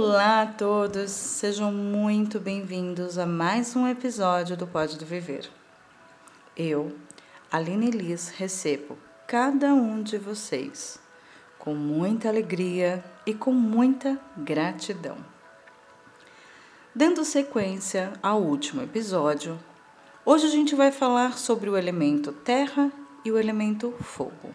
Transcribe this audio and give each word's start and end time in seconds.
Olá 0.00 0.42
a 0.42 0.46
todos, 0.46 1.10
sejam 1.10 1.72
muito 1.72 2.38
bem-vindos 2.38 3.18
a 3.18 3.26
mais 3.26 3.74
um 3.74 3.84
episódio 3.84 4.56
do 4.56 4.64
Pode 4.64 4.96
do 4.96 5.04
Viver. 5.04 5.50
Eu, 6.56 6.96
Aline 7.50 7.90
Liz, 7.90 8.28
recebo 8.28 8.96
cada 9.26 9.74
um 9.74 10.00
de 10.00 10.16
vocês 10.16 11.00
com 11.58 11.74
muita 11.74 12.28
alegria 12.28 13.04
e 13.26 13.34
com 13.34 13.52
muita 13.52 14.16
gratidão. 14.36 15.16
Dando 16.94 17.24
sequência 17.24 18.12
ao 18.22 18.40
último 18.40 18.80
episódio, 18.82 19.58
hoje 20.24 20.46
a 20.46 20.50
gente 20.50 20.76
vai 20.76 20.92
falar 20.92 21.36
sobre 21.36 21.68
o 21.68 21.76
elemento 21.76 22.30
terra 22.30 22.92
e 23.24 23.32
o 23.32 23.36
elemento 23.36 23.92
fogo. 24.00 24.54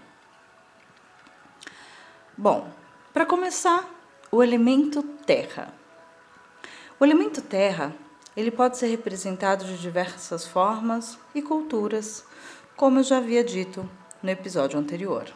Bom, 2.37 2.71
para 3.13 3.25
começar, 3.25 3.92
o 4.33 4.41
elemento 4.41 5.03
terra. 5.27 5.71
O 6.99 7.05
elemento 7.05 7.39
terra, 7.39 7.95
ele 8.35 8.49
pode 8.49 8.79
ser 8.79 8.87
representado 8.87 9.63
de 9.63 9.77
diversas 9.77 10.47
formas 10.47 11.19
e 11.35 11.41
culturas, 11.43 12.25
como 12.75 12.97
eu 12.97 13.03
já 13.03 13.17
havia 13.17 13.43
dito 13.43 13.87
no 14.23 14.31
episódio 14.31 14.79
anterior. 14.79 15.31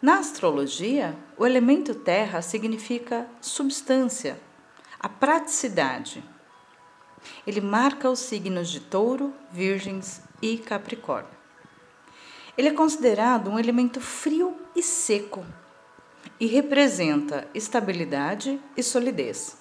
Na 0.00 0.20
astrologia, 0.20 1.16
o 1.36 1.44
elemento 1.44 1.92
terra 1.92 2.40
significa 2.40 3.26
substância, 3.40 4.38
a 5.00 5.08
praticidade. 5.08 6.22
Ele 7.44 7.60
marca 7.60 8.08
os 8.08 8.20
signos 8.20 8.70
de 8.70 8.78
Touro, 8.78 9.34
Virgens 9.50 10.22
e 10.40 10.56
Capricórnio. 10.56 11.34
Ele 12.56 12.68
é 12.68 12.72
considerado 12.72 13.50
um 13.50 13.58
elemento 13.58 14.00
frio 14.00 14.56
e 14.76 14.84
seco 14.84 15.44
e 16.38 16.46
representa 16.46 17.48
estabilidade 17.54 18.60
e 18.76 18.82
solidez, 18.82 19.56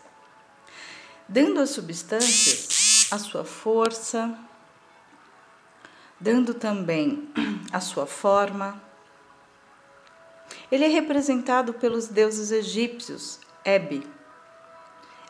dando 1.27 1.59
às 1.59 1.69
substâncias 1.69 3.07
a 3.11 3.17
sua 3.17 3.43
força, 3.43 4.37
dando 6.19 6.53
também 6.53 7.29
a 7.71 7.79
sua 7.79 8.05
forma. 8.05 8.81
Ele 10.71 10.85
é 10.85 10.87
representado 10.87 11.73
pelos 11.73 12.07
deuses 12.07 12.51
egípcios, 12.51 13.39
Ebe, 13.63 14.07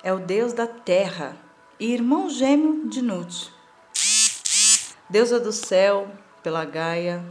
é 0.03 0.13
o 0.13 0.19
deus 0.19 0.53
da 0.53 0.67
terra 0.67 1.37
e 1.79 1.93
irmão 1.93 2.29
gêmeo 2.29 2.87
de 2.87 3.01
Nut, 3.01 3.51
deusa 5.09 5.39
do 5.39 5.51
céu 5.51 6.09
pela 6.41 6.63
Gaia, 6.63 7.23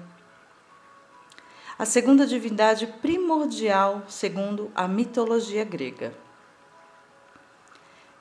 a 1.80 1.86
segunda 1.86 2.26
divindade 2.26 2.86
primordial 3.00 4.04
segundo 4.06 4.70
a 4.74 4.86
mitologia 4.86 5.64
grega. 5.64 6.12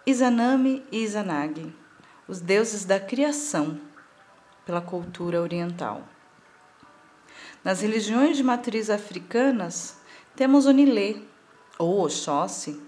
Izanami 0.06 0.82
e 0.90 1.04
Izanagi, 1.04 1.76
os 2.26 2.40
deuses 2.40 2.86
da 2.86 3.02
criação 3.02 3.78
pela 4.66 4.80
cultura 4.80 5.42
oriental. 5.42 6.08
Nas 7.62 7.82
religiões 7.82 8.38
de 8.38 8.44
matriz 8.46 8.90
africanas, 8.90 9.98
temos 10.38 10.66
Onilê, 10.66 11.18
ou 11.78 12.06
Oxóssi, 12.06 12.82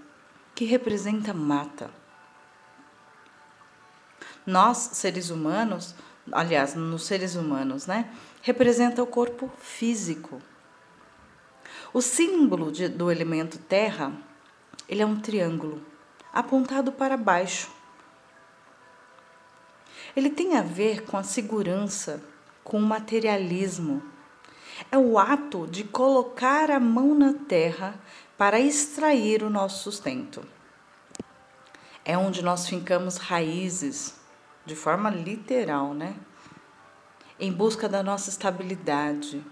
que 0.55 0.63
representa 0.63 1.33
mata. 1.33 1.91
Nós, 4.45 4.77
seres 4.93 5.31
humanos, 5.31 5.93
aliás, 6.31 6.75
nos 6.75 7.03
seres 7.03 7.35
humanos, 7.35 7.87
né, 7.87 8.09
representa 8.41 9.03
o 9.03 9.05
corpo 9.07 9.51
físico, 9.59 10.41
o 11.93 12.01
símbolo 12.01 12.71
de, 12.71 12.87
do 12.87 13.11
elemento 13.11 13.57
terra, 13.57 14.13
ele 14.87 15.01
é 15.01 15.05
um 15.05 15.19
triângulo 15.19 15.81
apontado 16.31 16.91
para 16.91 17.17
baixo. 17.17 17.69
Ele 20.15 20.29
tem 20.29 20.57
a 20.57 20.61
ver 20.61 21.03
com 21.03 21.17
a 21.17 21.23
segurança, 21.23 22.23
com 22.63 22.77
o 22.77 22.81
materialismo. 22.81 24.01
É 24.91 24.97
o 24.97 25.19
ato 25.19 25.67
de 25.67 25.83
colocar 25.83 26.71
a 26.71 26.79
mão 26.79 27.13
na 27.13 27.33
terra 27.33 27.99
para 28.37 28.59
extrair 28.59 29.43
o 29.43 29.49
nosso 29.49 29.83
sustento. 29.83 30.43
É 32.03 32.17
onde 32.17 32.41
nós 32.41 32.67
fincamos 32.67 33.17
raízes, 33.17 34.15
de 34.65 34.75
forma 34.75 35.09
literal, 35.09 35.93
né? 35.93 36.15
Em 37.39 37.51
busca 37.51 37.87
da 37.87 38.01
nossa 38.01 38.29
estabilidade, 38.29 39.43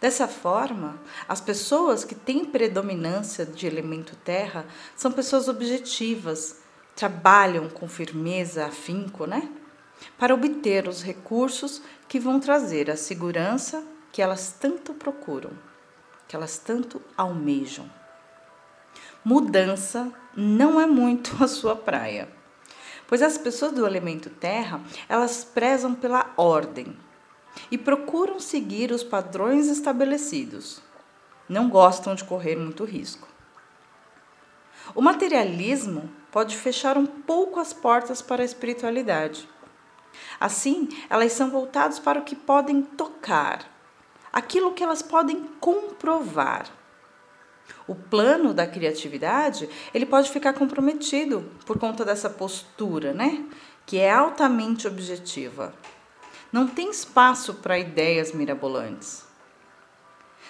Dessa 0.00 0.28
forma, 0.28 1.00
as 1.26 1.40
pessoas 1.40 2.04
que 2.04 2.14
têm 2.14 2.44
predominância 2.44 3.46
de 3.46 3.66
elemento 3.66 4.14
terra 4.16 4.66
são 4.94 5.10
pessoas 5.10 5.48
objetivas, 5.48 6.60
trabalham 6.94 7.68
com 7.68 7.88
firmeza, 7.88 8.66
afinco, 8.66 9.26
né? 9.26 9.48
Para 10.18 10.34
obter 10.34 10.86
os 10.86 11.02
recursos 11.02 11.80
que 12.06 12.20
vão 12.20 12.38
trazer 12.38 12.90
a 12.90 12.96
segurança 12.96 13.82
que 14.12 14.20
elas 14.20 14.54
tanto 14.60 14.92
procuram, 14.92 15.50
que 16.28 16.36
elas 16.36 16.58
tanto 16.58 17.00
almejam. 17.16 17.90
Mudança 19.24 20.12
não 20.36 20.80
é 20.80 20.86
muito 20.86 21.36
a 21.42 21.48
sua 21.48 21.74
praia, 21.74 22.28
pois 23.06 23.22
as 23.22 23.38
pessoas 23.38 23.72
do 23.72 23.86
elemento 23.86 24.28
terra, 24.28 24.80
elas 25.08 25.42
prezam 25.42 25.94
pela 25.94 26.32
ordem, 26.36 26.96
e 27.70 27.78
procuram 27.78 28.40
seguir 28.40 28.90
os 28.90 29.02
padrões 29.02 29.68
estabelecidos. 29.68 30.80
Não 31.48 31.68
gostam 31.68 32.14
de 32.14 32.24
correr 32.24 32.56
muito 32.56 32.84
risco. 32.84 33.28
O 34.94 35.02
materialismo 35.02 36.10
pode 36.30 36.56
fechar 36.56 36.96
um 36.96 37.06
pouco 37.06 37.58
as 37.58 37.72
portas 37.72 38.22
para 38.22 38.42
a 38.42 38.44
espiritualidade. 38.44 39.48
Assim, 40.38 40.88
elas 41.10 41.32
são 41.32 41.50
voltadas 41.50 41.98
para 41.98 42.18
o 42.18 42.24
que 42.24 42.36
podem 42.36 42.82
tocar, 42.82 43.64
aquilo 44.32 44.72
que 44.72 44.82
elas 44.82 45.02
podem 45.02 45.44
comprovar. 45.60 46.66
O 47.86 47.94
plano 47.94 48.54
da 48.54 48.66
criatividade, 48.66 49.68
ele 49.92 50.06
pode 50.06 50.30
ficar 50.30 50.52
comprometido 50.52 51.50
por 51.64 51.78
conta 51.78 52.04
dessa 52.04 52.30
postura, 52.30 53.12
né? 53.12 53.44
Que 53.84 53.98
é 53.98 54.10
altamente 54.10 54.86
objetiva. 54.86 55.74
Não 56.56 56.66
tem 56.66 56.88
espaço 56.88 57.52
para 57.52 57.78
ideias 57.78 58.32
mirabolantes. 58.32 59.26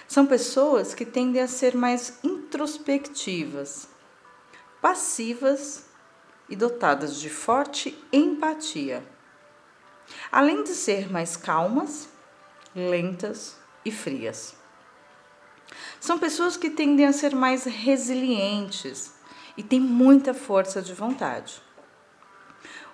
São 0.06 0.24
pessoas 0.24 0.94
que 0.94 1.04
tendem 1.04 1.42
a 1.42 1.48
ser 1.48 1.74
mais 1.74 2.20
introspectivas, 2.22 3.88
passivas 4.80 5.86
e 6.48 6.54
dotadas 6.54 7.18
de 7.18 7.28
forte 7.28 8.00
empatia, 8.12 9.04
além 10.30 10.62
de 10.62 10.76
ser 10.76 11.10
mais 11.10 11.36
calmas, 11.36 12.08
lentas 12.72 13.56
e 13.84 13.90
frias. 13.90 14.54
São 15.98 16.20
pessoas 16.20 16.56
que 16.56 16.70
tendem 16.70 17.04
a 17.04 17.12
ser 17.12 17.34
mais 17.34 17.64
resilientes 17.64 19.12
e 19.56 19.62
têm 19.64 19.80
muita 19.80 20.32
força 20.32 20.80
de 20.80 20.94
vontade. 20.94 21.65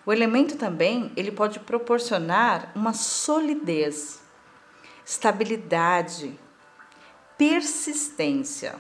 O 0.05 0.13
elemento 0.13 0.57
também 0.57 1.13
ele 1.17 1.31
pode 1.31 1.61
proporcionar 1.61 2.73
uma 2.75 2.93
solidez, 2.93 4.21
estabilidade, 5.07 6.39
persistência. 7.39 8.75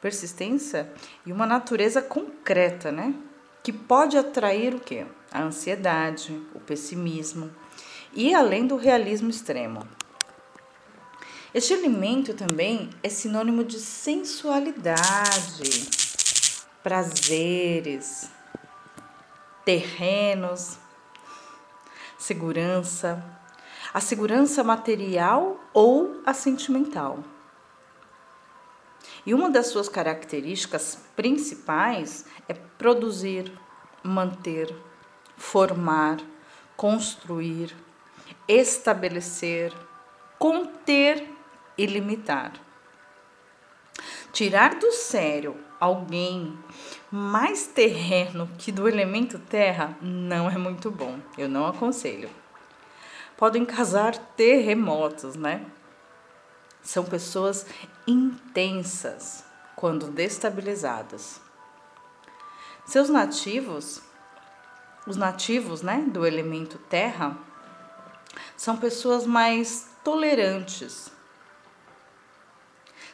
Persistência 0.00 0.90
e 1.24 1.32
uma 1.32 1.46
natureza 1.46 2.00
concreta, 2.00 2.90
né? 2.90 3.14
Que 3.62 3.72
pode 3.72 4.16
atrair 4.16 4.74
o 4.74 4.80
quê? 4.80 5.06
A 5.32 5.42
ansiedade, 5.42 6.40
o 6.54 6.60
pessimismo 6.60 7.50
e 8.14 8.34
além 8.34 8.66
do 8.66 8.76
realismo 8.76 9.28
extremo. 9.28 9.86
Este 11.52 11.72
elemento 11.72 12.34
também 12.34 12.90
é 13.02 13.08
sinônimo 13.08 13.64
de 13.64 13.80
sensualidade, 13.80 16.05
prazeres, 16.86 18.30
terrenos, 19.64 20.78
segurança, 22.16 23.20
a 23.92 24.00
segurança 24.00 24.62
material 24.62 25.58
ou 25.74 26.22
a 26.24 26.32
sentimental. 26.32 27.24
E 29.26 29.34
uma 29.34 29.50
das 29.50 29.66
suas 29.66 29.88
características 29.88 31.02
principais 31.16 32.24
é 32.48 32.54
produzir, 32.54 33.52
manter, 34.00 34.72
formar, 35.36 36.18
construir, 36.76 37.74
estabelecer, 38.46 39.72
conter 40.38 41.28
e 41.76 41.84
limitar. 41.84 42.52
Tirar 44.32 44.76
do 44.76 44.92
sério 44.92 45.65
alguém 45.86 46.58
mais 47.10 47.66
terreno 47.66 48.48
que 48.58 48.70
do 48.70 48.88
elemento 48.88 49.38
terra 49.38 49.96
não 50.02 50.50
é 50.50 50.58
muito 50.58 50.90
bom. 50.90 51.18
Eu 51.38 51.48
não 51.48 51.66
aconselho. 51.66 52.28
Podem 53.36 53.64
causar 53.64 54.16
terremotos, 54.36 55.36
né? 55.36 55.64
São 56.82 57.04
pessoas 57.04 57.66
intensas, 58.06 59.44
quando 59.74 60.06
destabilizadas. 60.06 61.40
Seus 62.84 63.08
nativos, 63.08 64.00
os 65.06 65.16
nativos 65.16 65.82
né, 65.82 66.04
do 66.08 66.24
elemento 66.26 66.78
terra, 66.88 67.36
são 68.56 68.76
pessoas 68.76 69.26
mais 69.26 69.88
tolerantes. 70.04 71.10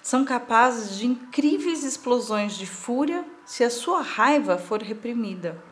São 0.02 0.24
capazes 0.24 0.98
de 0.98 1.06
incríveis 1.06 1.84
explosões 1.84 2.54
de 2.54 2.66
fúria 2.66 3.24
se 3.46 3.62
a 3.62 3.70
sua 3.70 4.02
raiva 4.02 4.58
for 4.58 4.82
reprimida. 4.82 5.62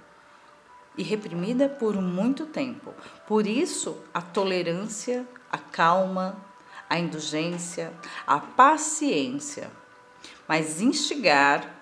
E 0.97 1.03
reprimida 1.03 1.69
por 1.69 2.01
muito 2.01 2.47
tempo. 2.47 2.95
Por 3.27 3.47
isso, 3.47 3.99
a 4.15 4.23
tolerância, 4.23 5.27
a 5.51 5.59
calma, 5.59 6.37
a 6.89 6.97
indulgência, 6.99 7.93
a 8.25 8.39
paciência. 8.39 9.71
Mas 10.47 10.81
instigar 10.81 11.75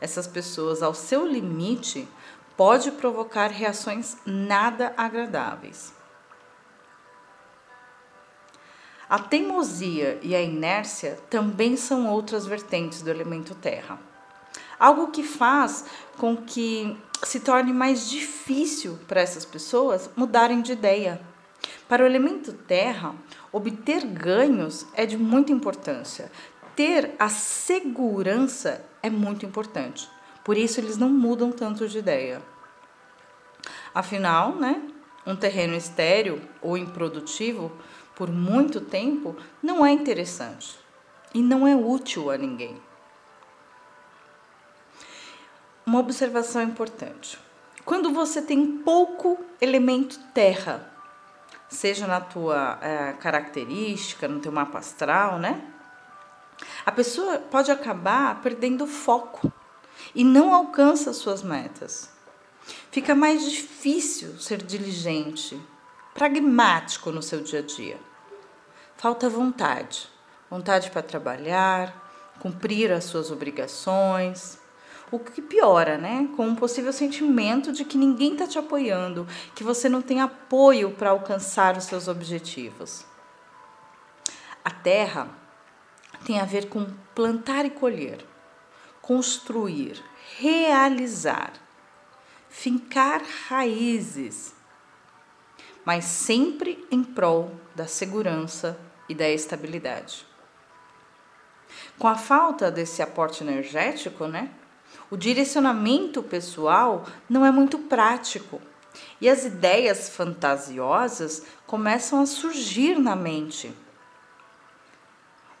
essas 0.00 0.26
pessoas 0.26 0.82
ao 0.82 0.94
seu 0.94 1.26
limite 1.26 2.08
pode 2.56 2.92
provocar 2.92 3.48
reações 3.48 4.16
nada 4.24 4.94
agradáveis. 4.96 5.99
A 9.10 9.18
teimosia 9.18 10.20
e 10.22 10.36
a 10.36 10.40
inércia 10.40 11.18
também 11.28 11.76
são 11.76 12.06
outras 12.06 12.46
vertentes 12.46 13.02
do 13.02 13.10
elemento 13.10 13.56
terra. 13.56 13.98
Algo 14.78 15.08
que 15.08 15.24
faz 15.24 15.84
com 16.16 16.36
que 16.36 16.96
se 17.24 17.40
torne 17.40 17.72
mais 17.72 18.08
difícil 18.08 19.00
para 19.08 19.20
essas 19.20 19.44
pessoas 19.44 20.08
mudarem 20.14 20.62
de 20.62 20.70
ideia. 20.70 21.20
Para 21.88 22.04
o 22.04 22.06
elemento 22.06 22.52
terra, 22.52 23.12
obter 23.50 24.06
ganhos 24.06 24.86
é 24.94 25.04
de 25.04 25.18
muita 25.18 25.50
importância. 25.50 26.30
Ter 26.76 27.16
a 27.18 27.28
segurança 27.28 28.80
é 29.02 29.10
muito 29.10 29.44
importante. 29.44 30.08
Por 30.44 30.56
isso 30.56 30.78
eles 30.78 30.96
não 30.96 31.10
mudam 31.10 31.50
tanto 31.50 31.88
de 31.88 31.98
ideia. 31.98 32.40
Afinal, 33.92 34.54
né, 34.54 34.80
um 35.26 35.34
terreno 35.34 35.74
estéril 35.74 36.40
ou 36.62 36.78
improdutivo 36.78 37.72
por 38.20 38.30
muito 38.30 38.82
tempo 38.82 39.34
não 39.62 39.86
é 39.86 39.90
interessante 39.90 40.78
e 41.32 41.40
não 41.40 41.66
é 41.66 41.74
útil 41.74 42.30
a 42.30 42.36
ninguém. 42.36 42.78
Uma 45.86 46.00
observação 46.00 46.60
importante. 46.60 47.38
Quando 47.82 48.12
você 48.12 48.42
tem 48.42 48.76
pouco 48.82 49.42
elemento 49.58 50.20
terra, 50.34 50.92
seja 51.66 52.06
na 52.06 52.20
tua 52.20 52.78
é, 52.82 53.14
característica, 53.14 54.28
no 54.28 54.38
teu 54.38 54.52
mapa 54.52 54.80
astral, 54.80 55.38
né? 55.38 55.58
A 56.84 56.92
pessoa 56.92 57.38
pode 57.38 57.70
acabar 57.70 58.42
perdendo 58.42 58.86
foco 58.86 59.50
e 60.14 60.22
não 60.22 60.52
alcança 60.52 61.14
suas 61.14 61.42
metas. 61.42 62.12
Fica 62.90 63.14
mais 63.14 63.50
difícil 63.50 64.38
ser 64.38 64.62
diligente, 64.62 65.58
pragmático 66.12 67.10
no 67.10 67.22
seu 67.22 67.40
dia 67.40 67.60
a 67.60 67.62
dia. 67.62 68.09
Falta 69.00 69.30
vontade, 69.30 70.10
vontade 70.50 70.90
para 70.90 71.00
trabalhar, 71.00 72.34
cumprir 72.38 72.92
as 72.92 73.04
suas 73.04 73.30
obrigações. 73.30 74.58
O 75.10 75.18
que 75.18 75.40
piora, 75.40 75.96
né? 75.96 76.28
Com 76.36 76.46
um 76.46 76.54
possível 76.54 76.92
sentimento 76.92 77.72
de 77.72 77.82
que 77.82 77.96
ninguém 77.96 78.34
está 78.34 78.46
te 78.46 78.58
apoiando, 78.58 79.26
que 79.54 79.64
você 79.64 79.88
não 79.88 80.02
tem 80.02 80.20
apoio 80.20 80.90
para 80.90 81.08
alcançar 81.08 81.78
os 81.78 81.84
seus 81.84 82.08
objetivos. 82.08 83.06
A 84.62 84.70
terra 84.70 85.30
tem 86.26 86.38
a 86.38 86.44
ver 86.44 86.68
com 86.68 86.84
plantar 87.14 87.64
e 87.64 87.70
colher, 87.70 88.22
construir, 89.00 90.04
realizar, 90.36 91.54
fincar 92.50 93.22
raízes, 93.48 94.54
mas 95.86 96.04
sempre 96.04 96.86
em 96.90 97.02
prol 97.02 97.50
da 97.74 97.86
segurança 97.86 98.78
e 99.10 99.14
da 99.14 99.28
estabilidade. 99.28 100.26
Com 101.98 102.08
a 102.08 102.16
falta 102.16 102.70
desse 102.70 103.02
aporte 103.02 103.44
energético, 103.44 104.26
né, 104.26 104.50
o 105.10 105.16
direcionamento 105.16 106.22
pessoal 106.22 107.04
não 107.28 107.44
é 107.44 107.50
muito 107.50 107.78
prático 107.78 108.60
e 109.20 109.28
as 109.28 109.44
ideias 109.44 110.08
fantasiosas 110.08 111.44
começam 111.66 112.20
a 112.20 112.26
surgir 112.26 112.98
na 112.98 113.14
mente 113.14 113.74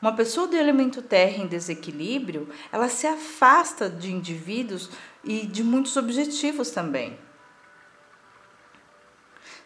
uma 0.00 0.14
pessoa 0.14 0.46
do 0.46 0.56
elemento 0.56 1.02
terra 1.02 1.42
em 1.42 1.46
desequilíbrio, 1.46 2.48
ela 2.72 2.88
se 2.88 3.06
afasta 3.06 3.90
de 3.90 4.10
indivíduos 4.10 4.88
e 5.22 5.46
de 5.46 5.62
muitos 5.62 5.94
objetivos 5.96 6.70
também. 6.70 7.18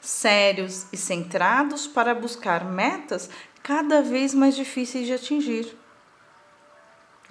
Sérios 0.01 0.87
e 0.93 0.97
centrados 0.97 1.87
para 1.87 2.15
buscar 2.15 2.65
metas 2.65 3.31
cada 3.65 4.03
vez 4.03 4.35
mais 4.35 4.55
difíceis 4.55 5.07
de 5.07 5.15
atingir. 5.15 5.75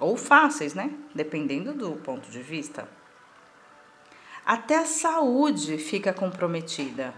Ou 0.00 0.16
fáceis, 0.16 0.74
né? 0.74 0.90
Dependendo 1.14 1.72
do 1.72 1.92
ponto 1.92 2.28
de 2.28 2.42
vista. 2.42 2.88
Até 4.44 4.78
a 4.78 4.84
saúde 4.84 5.78
fica 5.78 6.12
comprometida 6.12 7.14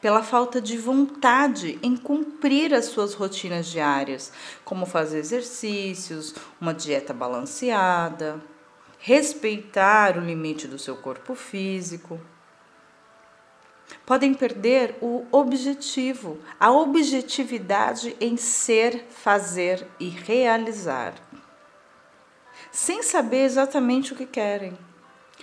pela 0.00 0.22
falta 0.22 0.60
de 0.60 0.76
vontade 0.76 1.78
em 1.82 1.96
cumprir 1.96 2.74
as 2.74 2.86
suas 2.86 3.14
rotinas 3.14 3.66
diárias, 3.68 4.32
como 4.64 4.84
fazer 4.84 5.18
exercícios, 5.18 6.34
uma 6.60 6.74
dieta 6.74 7.14
balanceada, 7.14 8.42
respeitar 8.98 10.18
o 10.18 10.20
limite 10.20 10.66
do 10.66 10.78
seu 10.78 10.96
corpo 10.96 11.34
físico. 11.34 12.20
Podem 14.06 14.34
perder 14.34 14.96
o 15.00 15.24
objetivo, 15.30 16.38
a 16.58 16.70
objetividade 16.70 18.16
em 18.20 18.36
ser, 18.36 19.06
fazer 19.10 19.86
e 19.98 20.08
realizar, 20.08 21.14
sem 22.70 23.02
saber 23.02 23.44
exatamente 23.44 24.12
o 24.12 24.16
que 24.16 24.26
querem. 24.26 24.76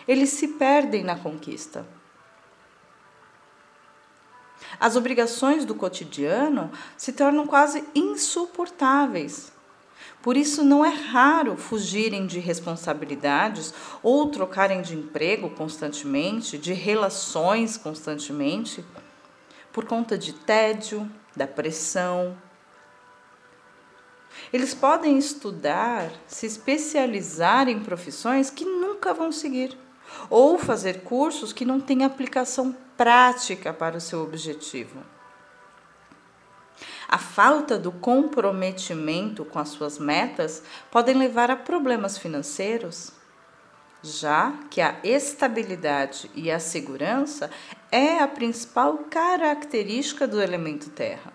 Eles 0.08 0.30
se 0.30 0.50
perdem 0.50 1.04
na 1.04 1.18
conquista. 1.18 1.86
As 4.80 4.96
obrigações 4.96 5.66
do 5.66 5.75
cotidiano 5.75 6.72
se 6.98 7.13
tornam 7.13 7.48
quase 7.48 7.84
insuportáveis. 7.96 9.51
Por 10.21 10.36
isso, 10.36 10.63
não 10.63 10.83
é 10.83 10.89
raro 10.89 11.55
fugirem 11.55 12.25
de 12.25 12.39
responsabilidades 12.39 13.74
ou 14.01 14.29
trocarem 14.29 14.81
de 14.81 14.95
emprego 14.95 15.50
constantemente, 15.51 16.57
de 16.57 16.74
relações 16.74 17.77
constantemente, 17.77 18.83
por 19.71 19.86
conta 19.86 20.17
de 20.17 20.33
tédio, 20.33 21.09
da 21.36 21.47
pressão. 21.47 22.36
Eles 24.51 24.74
podem 24.74 25.17
estudar, 25.17 26.12
se 26.27 26.45
especializar 26.45 27.69
em 27.69 27.79
profissões 27.79 28.50
que 28.50 28.65
nunca 28.65 29.13
vão 29.13 29.31
seguir, 29.31 29.77
ou 30.29 30.57
fazer 30.57 31.01
cursos 31.01 31.53
que 31.53 31.65
não 31.65 31.79
têm 31.79 32.03
aplicação 32.03 32.75
prática 32.95 33.74
para 33.74 33.97
o 33.97 34.01
seu 34.01 34.21
objetivo. 34.24 35.16
A 37.08 37.18
falta 37.18 37.80
do 37.80 37.92
comprometimento 37.92 39.46
com 39.46 39.60
as 39.60 39.70
suas 39.70 39.98
metas 39.98 40.62
podem 40.92 41.16
levar 41.16 41.50
a 41.50 41.56
problemas 41.56 42.18
financeiros, 42.18 43.14
já 44.04 44.54
que 44.70 44.82
a 44.82 45.00
estabilidade 45.04 46.30
e 46.36 46.52
a 46.52 46.60
segurança 46.60 47.50
é 47.90 48.20
a 48.20 48.28
principal 48.28 48.98
característica 49.10 50.28
do 50.28 50.42
elemento 50.42 50.90
terra. 50.90 51.32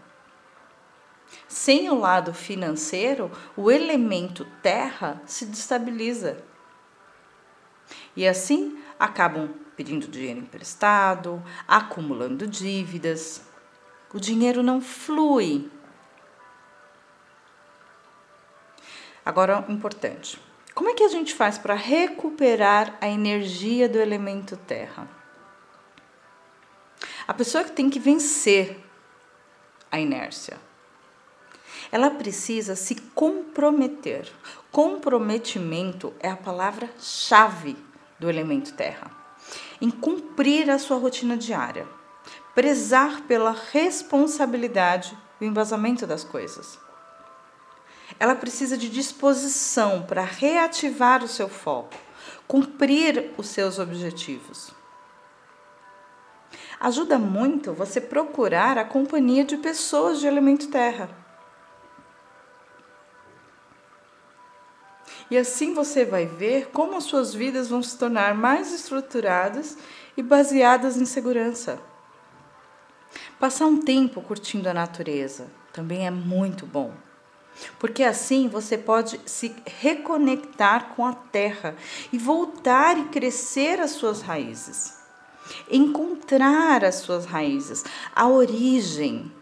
Sem 1.49 1.89
o 1.89 1.99
lado 1.99 2.35
financeiro, 2.35 3.31
o 3.57 3.71
elemento 3.71 4.47
terra 4.61 5.23
se 5.25 5.47
destabiliza. 5.47 6.45
E 8.15 8.29
assim 8.29 8.79
acabam 8.99 9.49
pedindo 9.75 10.07
dinheiro 10.07 10.41
emprestado, 10.41 11.43
acumulando 11.67 12.47
dívidas. 12.47 13.52
O 14.13 14.21
dinheiro 14.21 14.63
não 14.63 14.81
flui. 14.81 15.71
Agora, 19.25 19.65
importante: 19.69 20.39
como 20.75 20.91
é 20.91 20.95
que 20.95 21.05
a 21.05 21.09
gente 21.09 21.35
faz 21.35 21.59
para 21.59 21.75
recuperar 21.75 22.97
a 23.01 23.09
energia 23.09 23.89
do 23.89 23.99
elemento 23.99 24.57
terra? 24.57 25.09
A 27.27 27.35
pessoa 27.35 27.65
que 27.65 27.73
tem 27.73 27.89
que 27.89 28.01
vencer 28.01 28.79
a 29.91 30.01
inércia. 30.01 30.59
Ela 31.91 32.11
precisa 32.11 32.75
se 32.75 32.95
comprometer. 32.95 34.33
Comprometimento 34.71 36.15
é 36.19 36.31
a 36.31 36.37
palavra-chave 36.37 37.77
do 38.19 38.31
elemento 38.31 38.73
terra 38.73 39.23
em 39.81 39.91
cumprir 39.91 40.71
a 40.71 40.79
sua 40.79 40.97
rotina 40.97 41.37
diária, 41.37 41.87
prezar 42.55 43.23
pela 43.23 43.57
responsabilidade 43.73 45.17
e 45.41 45.45
o 45.45 45.49
embasamento 45.49 46.07
das 46.07 46.25
coisas. 46.25 46.79
ela 48.21 48.35
precisa 48.35 48.77
de 48.77 48.91
disposição 48.91 50.03
para 50.03 50.23
reativar 50.23 51.25
o 51.25 51.29
seu 51.29 51.49
foco, 51.49 51.95
cumprir 52.47 53.33
os 53.39 53.49
seus 53.49 53.79
objetivos. 53.79 54.71
Ajuda 56.79 57.19
muito 57.19 57.73
você 57.73 58.01
procurar 58.01 58.77
a 58.77 58.85
companhia 58.85 59.45
de 59.45 59.57
pessoas 59.57 60.21
de 60.21 60.27
elemento 60.27 60.69
terra. 60.69 61.09
E 65.31 65.39
assim 65.39 65.73
você 65.73 66.05
vai 66.05 66.27
ver 66.27 66.69
como 66.71 66.97
as 66.97 67.05
suas 67.05 67.33
vidas 67.33 67.69
vão 67.69 67.83
se 67.83 67.97
tornar 67.97 68.35
mais 68.35 68.73
estruturadas 68.73 69.79
e 70.17 70.23
baseadas 70.23 70.99
em 70.99 71.07
segurança. 71.07 71.81
Passar 73.43 73.67
um 73.67 73.77
tempo 73.77 74.23
curtindo 74.23 74.69
a 74.69 74.73
natureza 74.73 75.49
também 75.73 76.07
é 76.07 76.13
muito 76.13 76.65
bom. 76.65 76.93
Porque 77.77 78.05
assim 78.05 78.47
você 78.47 78.79
pode 78.79 79.21
se 79.27 79.53
reconectar 79.81 80.91
com 80.91 81.05
a 81.05 81.13
terra 81.13 81.75
e 82.13 82.19
voltar 82.19 82.97
e 82.97 83.07
crescer 83.07 83.81
as 83.81 83.91
suas 83.91 84.23
raízes. 84.23 84.97
Encontrar 85.69 86.85
as 86.85 86.95
suas 86.95 87.27
raízes, 87.27 87.85
a 88.15 88.29
origem, 88.29 89.33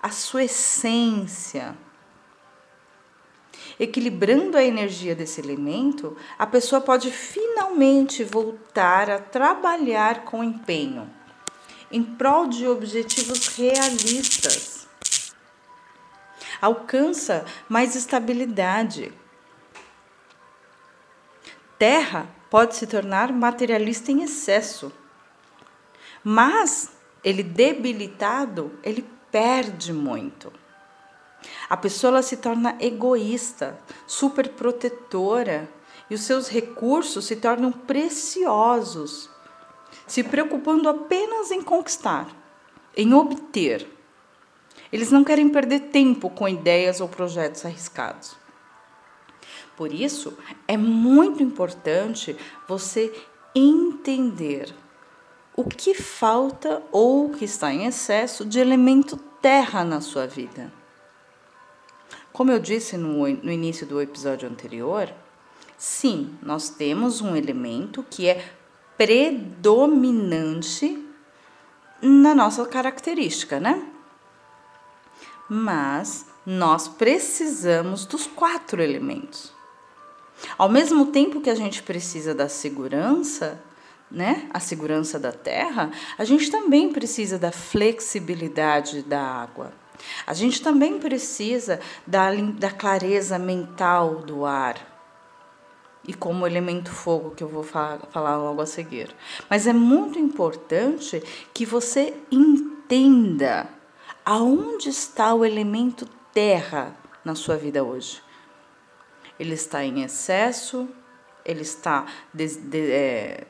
a 0.00 0.10
sua 0.10 0.44
essência. 0.44 1.76
Equilibrando 3.80 4.56
a 4.56 4.62
energia 4.62 5.16
desse 5.16 5.40
elemento, 5.40 6.16
a 6.38 6.46
pessoa 6.46 6.80
pode 6.80 7.10
finalmente 7.10 8.22
voltar 8.22 9.10
a 9.10 9.18
trabalhar 9.18 10.24
com 10.24 10.44
empenho, 10.44 11.17
em 11.90 12.02
prol 12.02 12.48
de 12.48 12.66
objetivos 12.66 13.48
realistas. 13.48 14.86
Alcança 16.60 17.44
mais 17.68 17.94
estabilidade. 17.94 19.12
Terra 21.78 22.28
pode 22.50 22.74
se 22.74 22.86
tornar 22.86 23.32
materialista 23.32 24.10
em 24.10 24.22
excesso, 24.22 24.92
mas 26.24 26.90
ele 27.22 27.42
debilitado, 27.42 28.78
ele 28.82 29.08
perde 29.30 29.92
muito. 29.92 30.52
A 31.68 31.76
pessoa 31.76 32.22
se 32.22 32.38
torna 32.38 32.76
egoísta, 32.80 33.78
super 34.06 34.48
protetora 34.50 35.68
e 36.10 36.14
os 36.14 36.22
seus 36.22 36.48
recursos 36.48 37.26
se 37.26 37.36
tornam 37.36 37.70
preciosos, 37.70 39.30
se 40.08 40.24
preocupando 40.24 40.88
apenas 40.88 41.52
em 41.52 41.62
conquistar, 41.62 42.28
em 42.96 43.14
obter. 43.14 43.86
Eles 44.92 45.12
não 45.12 45.22
querem 45.22 45.48
perder 45.48 45.80
tempo 45.90 46.30
com 46.30 46.48
ideias 46.48 47.00
ou 47.00 47.08
projetos 47.08 47.64
arriscados. 47.64 48.36
Por 49.76 49.92
isso, 49.92 50.36
é 50.66 50.76
muito 50.76 51.42
importante 51.42 52.36
você 52.66 53.14
entender 53.54 54.74
o 55.54 55.64
que 55.64 55.94
falta 55.94 56.82
ou 56.90 57.26
o 57.26 57.30
que 57.30 57.44
está 57.44 57.72
em 57.72 57.86
excesso 57.86 58.44
de 58.44 58.58
elemento 58.58 59.16
terra 59.40 59.84
na 59.84 60.00
sua 60.00 60.26
vida. 60.26 60.72
Como 62.32 62.50
eu 62.50 62.58
disse 62.58 62.96
no, 62.96 63.26
no 63.26 63.52
início 63.52 63.86
do 63.86 64.00
episódio 64.00 64.48
anterior, 64.48 65.12
sim, 65.76 66.36
nós 66.42 66.70
temos 66.70 67.20
um 67.20 67.34
elemento 67.36 68.04
que 68.08 68.28
é 68.28 68.57
predominante 68.98 71.02
na 72.02 72.34
nossa 72.34 72.66
característica, 72.66 73.58
né? 73.58 73.82
Mas 75.48 76.26
nós 76.44 76.88
precisamos 76.88 78.04
dos 78.04 78.26
quatro 78.26 78.82
elementos. 78.82 79.56
Ao 80.56 80.68
mesmo 80.68 81.06
tempo 81.06 81.40
que 81.40 81.48
a 81.48 81.54
gente 81.54 81.82
precisa 81.82 82.34
da 82.34 82.48
segurança, 82.48 83.62
né, 84.10 84.48
a 84.52 84.60
segurança 84.60 85.18
da 85.18 85.32
terra, 85.32 85.90
a 86.16 86.24
gente 86.24 86.50
também 86.50 86.92
precisa 86.92 87.38
da 87.38 87.52
flexibilidade 87.52 89.02
da 89.02 89.20
água. 89.20 89.72
A 90.26 90.32
gente 90.32 90.62
também 90.62 90.98
precisa 90.98 91.80
da, 92.06 92.32
da 92.34 92.70
clareza 92.70 93.38
mental 93.38 94.16
do 94.16 94.44
ar. 94.44 94.97
E 96.08 96.14
como 96.14 96.46
elemento 96.46 96.90
fogo, 96.90 97.32
que 97.32 97.44
eu 97.44 97.48
vou 97.48 97.62
falar, 97.62 97.98
falar 98.10 98.38
logo 98.38 98.62
a 98.62 98.66
seguir. 98.66 99.14
Mas 99.48 99.66
é 99.66 99.72
muito 99.72 100.18
importante 100.18 101.22
que 101.52 101.64
você 101.64 102.14
entenda 102.32 103.68
aonde 104.24 104.88
está 104.88 105.34
o 105.34 105.44
elemento 105.44 106.06
terra 106.32 106.96
na 107.22 107.34
sua 107.34 107.56
vida 107.56 107.84
hoje. 107.84 108.22
Ele 109.38 109.52
está 109.52 109.84
em 109.84 110.02
excesso, 110.02 110.88
ele 111.44 111.60
está 111.60 112.06
de, 112.32 112.46
é, 112.90 113.46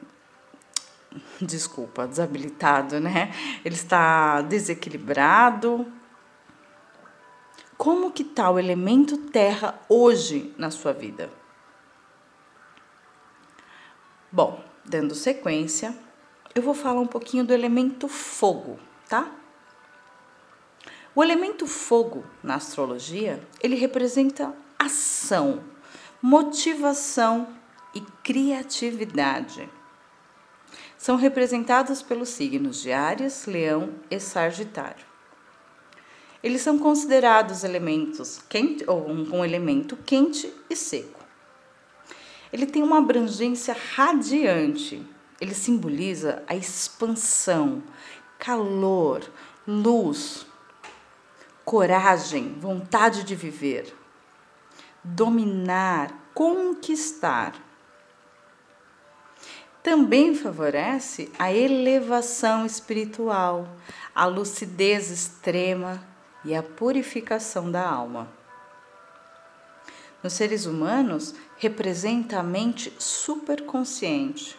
desculpa, 1.40 2.08
desabilitado, 2.08 2.98
né? 2.98 3.32
Ele 3.64 3.76
está 3.76 4.42
desequilibrado, 4.42 5.86
como 7.76 8.10
que 8.10 8.22
está 8.22 8.50
o 8.50 8.58
elemento 8.58 9.16
terra 9.16 9.80
hoje 9.88 10.52
na 10.58 10.72
sua 10.72 10.92
vida? 10.92 11.30
Bom, 14.30 14.62
dando 14.85 15.14
sequência, 15.14 15.97
eu 16.54 16.62
vou 16.62 16.75
falar 16.75 17.00
um 17.00 17.06
pouquinho 17.06 17.44
do 17.44 17.54
elemento 17.54 18.08
fogo, 18.08 18.78
tá? 19.08 19.30
O 21.14 21.25
elemento 21.25 21.66
fogo 21.66 22.25
na 22.42 22.56
astrologia, 22.56 23.42
ele 23.62 23.75
representa 23.75 24.54
ação, 24.78 25.64
motivação 26.20 27.49
e 27.94 28.00
criatividade. 28.23 29.68
São 30.99 31.16
representados 31.16 32.02
pelos 32.02 32.28
signos 32.28 32.82
de 32.82 32.92
Áries, 32.92 33.47
Leão 33.47 33.94
e 34.11 34.20
Sagitário. 34.20 35.06
Eles 36.42 36.61
são 36.61 36.78
considerados 36.78 37.64
elementos 37.64 38.40
quente 38.49 38.85
ou 38.87 39.08
um, 39.08 39.38
um 39.38 39.44
elemento 39.44 39.97
quente 39.97 40.52
e 40.68 40.76
seco. 40.76 41.17
Ele 42.52 42.66
tem 42.66 42.82
uma 42.82 42.98
abrangência 42.98 43.76
radiante. 43.94 45.06
Ele 45.40 45.54
simboliza 45.54 46.42
a 46.46 46.56
expansão, 46.56 47.82
calor, 48.38 49.22
luz, 49.66 50.46
coragem, 51.64 52.54
vontade 52.58 53.24
de 53.24 53.34
viver, 53.34 53.94
dominar, 55.04 56.12
conquistar. 56.32 57.54
Também 59.82 60.34
favorece 60.34 61.30
a 61.38 61.52
elevação 61.52 62.64
espiritual, 62.64 63.68
a 64.14 64.24
lucidez 64.24 65.10
extrema 65.10 66.02
e 66.44 66.54
a 66.54 66.62
purificação 66.62 67.70
da 67.70 67.86
alma. 67.86 68.28
Nos 70.22 70.32
seres 70.32 70.66
humanos, 70.66 71.34
representa 71.58 72.38
a 72.38 72.42
mente 72.42 72.92
superconsciente 72.98 74.56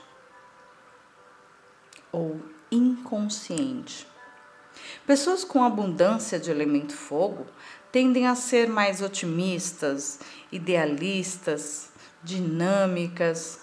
ou 2.11 2.41
inconsciente. 2.71 4.07
Pessoas 5.05 5.43
com 5.43 5.63
abundância 5.63 6.39
de 6.39 6.51
elemento 6.51 6.95
fogo 6.95 7.45
tendem 7.91 8.27
a 8.27 8.35
ser 8.35 8.69
mais 8.69 9.01
otimistas, 9.01 10.19
idealistas, 10.51 11.89
dinâmicas, 12.23 13.59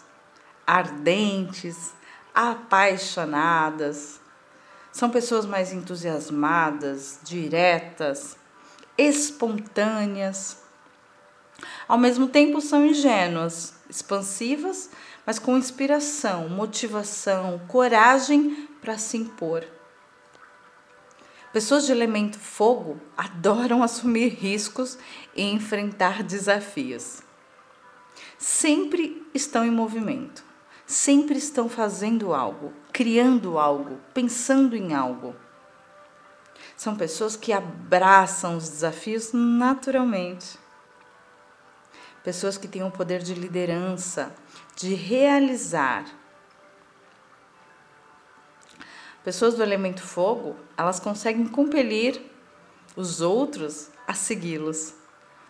ardentes, 0.66 1.94
apaixonadas, 2.34 4.20
são 4.96 5.10
pessoas 5.10 5.44
mais 5.44 5.74
entusiasmadas, 5.74 7.20
diretas, 7.22 8.34
espontâneas. 8.96 10.56
Ao 11.88 11.96
mesmo 11.96 12.26
tempo, 12.28 12.60
são 12.60 12.84
ingênuas, 12.84 13.74
expansivas, 13.88 14.90
mas 15.24 15.38
com 15.38 15.56
inspiração, 15.56 16.48
motivação, 16.48 17.60
coragem 17.68 18.68
para 18.80 18.98
se 18.98 19.16
impor. 19.16 19.64
Pessoas 21.52 21.86
de 21.86 21.92
elemento 21.92 22.38
fogo 22.38 23.00
adoram 23.16 23.82
assumir 23.82 24.28
riscos 24.28 24.98
e 25.34 25.42
enfrentar 25.42 26.22
desafios. 26.22 27.22
Sempre 28.38 29.26
estão 29.32 29.64
em 29.64 29.70
movimento 29.70 30.46
sempre 30.86 31.36
estão 31.36 31.68
fazendo 31.68 32.32
algo, 32.32 32.72
criando 32.92 33.58
algo, 33.58 33.98
pensando 34.14 34.76
em 34.76 34.94
algo. 34.94 35.34
São 36.76 36.96
pessoas 36.96 37.36
que 37.36 37.52
abraçam 37.52 38.56
os 38.56 38.68
desafios 38.68 39.32
naturalmente. 39.32 40.58
Pessoas 42.26 42.58
que 42.58 42.66
têm 42.66 42.82
o 42.82 42.90
poder 42.90 43.22
de 43.22 43.34
liderança, 43.34 44.34
de 44.74 44.94
realizar. 44.94 46.04
Pessoas 49.22 49.54
do 49.54 49.62
elemento 49.62 50.02
fogo, 50.02 50.56
elas 50.76 50.98
conseguem 50.98 51.46
compelir 51.46 52.20
os 52.96 53.20
outros 53.20 53.90
a 54.08 54.12
segui-los, 54.12 54.92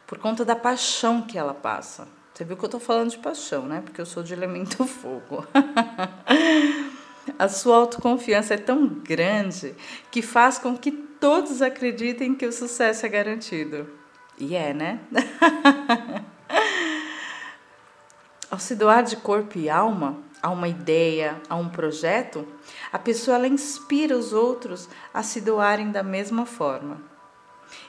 por 0.06 0.18
conta 0.18 0.44
da 0.44 0.54
paixão 0.54 1.22
que 1.22 1.38
ela 1.38 1.54
passa. 1.54 2.06
Você 2.34 2.44
viu 2.44 2.58
que 2.58 2.64
eu 2.64 2.66
estou 2.66 2.80
falando 2.80 3.08
de 3.08 3.18
paixão, 3.20 3.64
né? 3.64 3.80
Porque 3.80 3.98
eu 4.02 4.04
sou 4.04 4.22
de 4.22 4.34
elemento 4.34 4.84
fogo. 4.84 5.46
A 7.38 7.48
sua 7.48 7.76
autoconfiança 7.76 8.52
é 8.52 8.58
tão 8.58 8.86
grande 8.86 9.74
que 10.10 10.20
faz 10.20 10.58
com 10.58 10.76
que 10.76 10.92
todos 10.92 11.62
acreditem 11.62 12.34
que 12.34 12.44
o 12.44 12.52
sucesso 12.52 13.06
é 13.06 13.08
garantido. 13.08 13.88
E 14.36 14.54
é, 14.54 14.74
né? 14.74 15.00
Ao 18.56 18.60
se 18.60 18.74
doar 18.74 19.02
de 19.02 19.18
corpo 19.18 19.58
e 19.58 19.68
alma 19.68 20.16
a 20.42 20.48
uma 20.48 20.66
ideia, 20.66 21.38
a 21.46 21.54
um 21.56 21.68
projeto, 21.68 22.48
a 22.90 22.98
pessoa 22.98 23.36
ela 23.36 23.46
inspira 23.46 24.16
os 24.16 24.32
outros 24.32 24.88
a 25.12 25.22
se 25.22 25.42
doarem 25.42 25.90
da 25.90 26.02
mesma 26.02 26.46
forma 26.46 27.02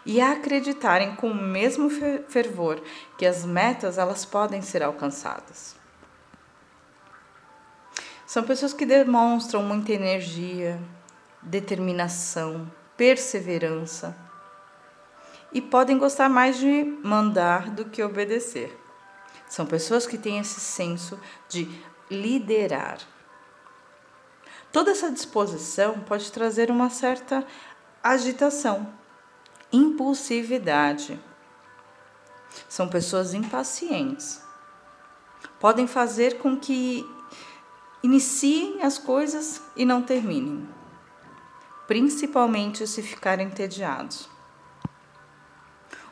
e 0.06 0.20
a 0.20 0.34
acreditarem 0.34 1.16
com 1.16 1.32
o 1.32 1.34
mesmo 1.34 1.90
fervor 2.28 2.84
que 3.18 3.26
as 3.26 3.46
metas 3.46 3.98
elas 3.98 4.26
podem 4.26 4.62
ser 4.62 4.84
alcançadas. 4.84 5.74
São 8.26 8.44
pessoas 8.44 8.74
que 8.74 8.86
demonstram 8.86 9.64
muita 9.64 9.94
energia, 9.94 10.78
determinação, 11.42 12.70
perseverança 12.98 14.14
e 15.54 15.62
podem 15.62 15.98
gostar 15.98 16.28
mais 16.28 16.58
de 16.58 16.84
mandar 17.02 17.70
do 17.70 17.86
que 17.86 18.04
obedecer. 18.04 18.87
São 19.48 19.66
pessoas 19.66 20.06
que 20.06 20.18
têm 20.18 20.39
esse 20.39 20.60
senso 20.60 21.20
de 21.48 21.70
liderar. 22.10 23.00
Toda 24.72 24.92
essa 24.92 25.12
disposição 25.12 26.01
pode 26.01 26.32
trazer 26.32 26.70
uma 26.70 26.89
certa 26.89 27.46
agitação, 28.04 28.94
impulsividade. 29.72 31.20
São 32.68 32.88
pessoas 32.88 33.34
impacientes. 33.34 34.42
Podem 35.60 35.88
fazer 35.88 36.38
com 36.38 36.58
que 36.58 37.06
iniciem 38.04 38.82
as 38.84 38.98
coisas 38.98 39.62
e 39.75 39.84
não 39.86 40.01
terminem, 40.01 40.68
principalmente 41.88 42.86
se 42.86 43.01
ficarem 43.01 43.48
entediados. 43.48 44.30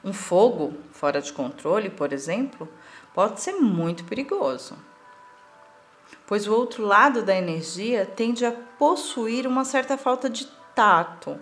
Um 0.03 0.13
fogo 0.13 0.73
fora 0.91 1.21
de 1.21 1.33
controle, 1.33 1.89
por 1.89 2.13
exemplo, 2.13 2.67
pode 3.15 3.39
ser 3.39 3.53
muito 3.53 4.03
perigoso, 4.03 4.77
pois 6.27 6.45
o 6.47 6.53
outro 6.53 6.85
lado 6.85 7.23
da 7.23 7.33
energia 7.33 8.05
tende 8.05 8.45
a 8.45 8.51
possuir 8.51 9.47
uma 9.47 9.63
certa 9.63 9.97
falta 9.97 10.29
de 10.29 10.45
tato, 10.75 11.39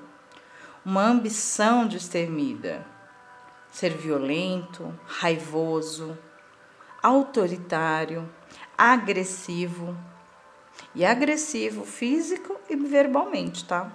uma 0.85 1.01
ambição 1.01 1.87
destemida, 1.87 2.85
ser 3.71 3.89
violento, 3.89 4.93
raivoso, 5.03 6.15
autoritário, 7.01 8.31
agressivo. 8.77 9.97
E 10.95 11.05
agressivo 11.05 11.85
físico 11.85 12.55
e 12.69 12.75
verbalmente, 12.75 13.65
tá? 13.65 13.91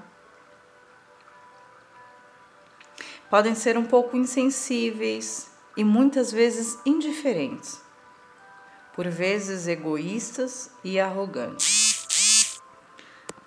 Podem 3.28 3.54
ser 3.54 3.76
um 3.76 3.84
pouco 3.84 4.16
insensíveis 4.16 5.57
e 5.78 5.84
muitas 5.84 6.32
vezes 6.32 6.76
indiferentes, 6.84 7.80
por 8.94 9.06
vezes 9.06 9.68
egoístas 9.68 10.72
e 10.82 10.98
arrogantes. 10.98 12.60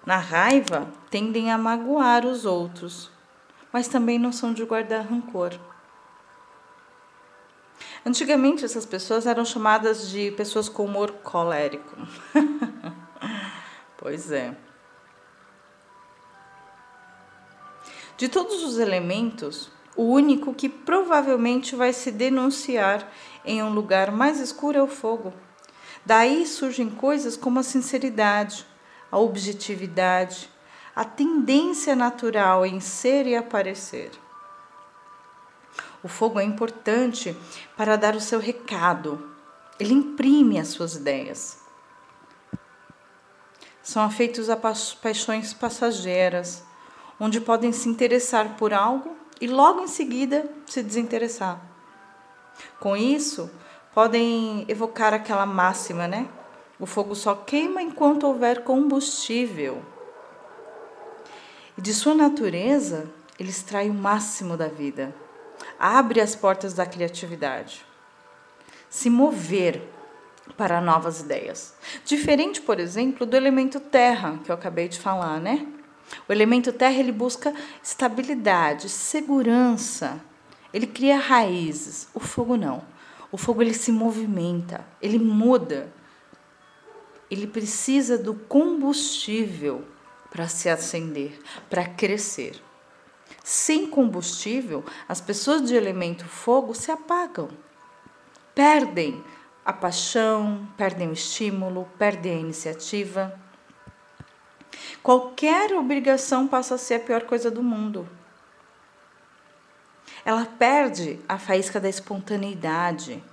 Na 0.06 0.16
raiva, 0.16 0.90
tendem 1.10 1.52
a 1.52 1.58
magoar 1.58 2.26
os 2.26 2.46
outros, 2.46 3.12
mas 3.72 3.90
também 3.90 4.18
não 4.18 4.32
são 4.32 4.54
de 4.54 4.64
guardar 4.64 5.06
rancor. 5.06 5.60
Antigamente, 8.06 8.64
essas 8.64 8.86
pessoas 8.86 9.28
eram 9.28 9.44
chamadas 9.44 10.10
de 10.10 10.32
pessoas 10.32 10.70
com 10.70 10.86
humor 10.86 11.12
colérico. 11.24 11.98
Pois 14.04 14.32
é. 14.32 14.58
De 18.18 18.28
todos 18.28 18.64
os 18.64 18.80
elementos, 18.80 19.72
o 19.96 20.04
único 20.04 20.54
que 20.54 20.70
provavelmente 20.70 21.76
vai 21.76 21.94
se 21.94 22.12
denunciar 22.12 23.12
em 23.46 23.62
um 23.62 23.74
lugar 23.74 24.12
mais 24.12 24.40
escuro 24.40 24.78
é 24.78 24.82
o 24.82 24.88
fogo. 24.88 25.34
Daí 26.06 26.46
surgem 26.48 26.90
coisas 26.90 27.36
como 27.36 27.60
a 27.60 27.64
sinceridade, 27.64 28.66
a 29.12 29.18
objetividade, 29.18 30.50
a 30.96 31.06
tendência 31.06 31.96
natural 31.96 32.66
em 32.66 32.80
ser 32.80 33.28
e 33.28 33.36
aparecer. 33.36 34.12
O 36.04 36.08
fogo 36.08 36.40
é 36.40 36.44
importante 36.44 37.36
para 37.78 37.96
dar 37.96 38.16
o 38.16 38.22
seu 38.22 38.40
recado, 38.40 39.32
ele 39.80 39.94
imprime 39.94 40.60
as 40.60 40.70
suas 40.70 40.96
ideias 40.96 41.62
são 43.84 44.04
afeitos 44.04 44.50
a 44.50 44.56
paixões 44.56 45.54
passageiras, 45.54 46.64
onde 47.20 47.42
podem 47.42 47.72
se 47.72 47.90
interessar 47.90 48.56
por 48.58 48.74
algo 48.74 49.18
e 49.42 49.48
logo 49.48 49.82
em 49.82 49.88
seguida 49.88 50.48
se 50.68 50.84
desinteressar. 50.84 51.60
Com 52.80 52.96
isso, 52.96 53.50
podem 53.94 54.64
evocar 54.68 55.14
aquela 55.14 55.46
máxima, 55.46 56.08
né? 56.08 56.30
O 56.80 56.86
fogo 56.86 57.16
só 57.16 57.36
queima 57.36 57.82
enquanto 57.82 58.28
houver 58.28 58.64
combustível. 58.64 59.82
E 61.78 61.82
de 61.82 61.94
sua 61.94 62.14
natureza, 62.14 63.10
ele 63.40 63.50
extrai 63.50 63.90
o 63.90 63.94
máximo 63.94 64.56
da 64.56 64.68
vida, 64.68 65.14
abre 65.80 66.22
as 66.22 66.36
portas 66.36 66.74
da 66.74 66.86
criatividade. 66.86 67.86
Se 68.90 69.10
mover 69.10 69.82
para 70.58 70.82
novas 70.82 71.22
ideias. 71.22 71.74
Diferente, 72.04 72.62
por 72.62 72.80
exemplo, 72.80 73.26
do 73.26 73.38
elemento 73.38 73.80
terra, 73.80 74.40
que 74.44 74.52
eu 74.52 74.56
acabei 74.56 74.88
de 74.88 75.00
falar, 75.00 75.40
né? 75.40 75.66
O 76.28 76.32
elemento 76.32 76.72
terra 76.72 76.98
ele 76.98 77.12
busca 77.12 77.54
estabilidade, 77.84 78.90
segurança. 78.90 80.20
Ele 80.74 80.88
cria 80.88 81.18
raízes. 81.18 82.08
O 82.14 82.20
fogo 82.20 82.56
não. 82.56 82.84
O 83.32 83.38
fogo 83.38 83.62
ele 83.62 83.74
se 83.74 83.92
movimenta, 83.92 84.86
ele 85.02 85.18
muda. 85.18 85.92
Ele 87.30 87.48
precisa 87.48 88.18
do 88.18 88.34
combustível 88.34 89.86
para 90.30 90.48
se 90.48 90.70
acender, 90.70 91.40
para 91.70 91.86
crescer. 91.86 92.62
Sem 93.44 93.88
combustível, 93.88 94.84
as 95.08 95.22
pessoas 95.22 95.68
de 95.68 95.76
elemento 95.76 96.26
fogo 96.26 96.74
se 96.74 96.92
apagam, 96.92 97.50
perdem 98.54 99.24
a 99.66 99.72
paixão, 99.72 100.68
perdem 100.76 101.10
o 101.10 101.14
estímulo, 101.14 101.88
perdem 101.98 102.36
a 102.36 102.40
iniciativa. 102.40 103.41
Qualquer 105.02 105.74
obrigação 105.74 106.48
passa 106.48 106.76
a 106.76 106.78
ser 106.78 106.96
a 106.96 107.00
pior 107.00 107.24
coisa 107.24 107.50
do 107.50 107.64
mundo. 107.64 108.08
Ela 110.24 110.46
perde 110.46 111.20
a 111.28 111.38
faísca 111.38 111.80
da 111.80 111.90
espontaneidade. 111.90 113.24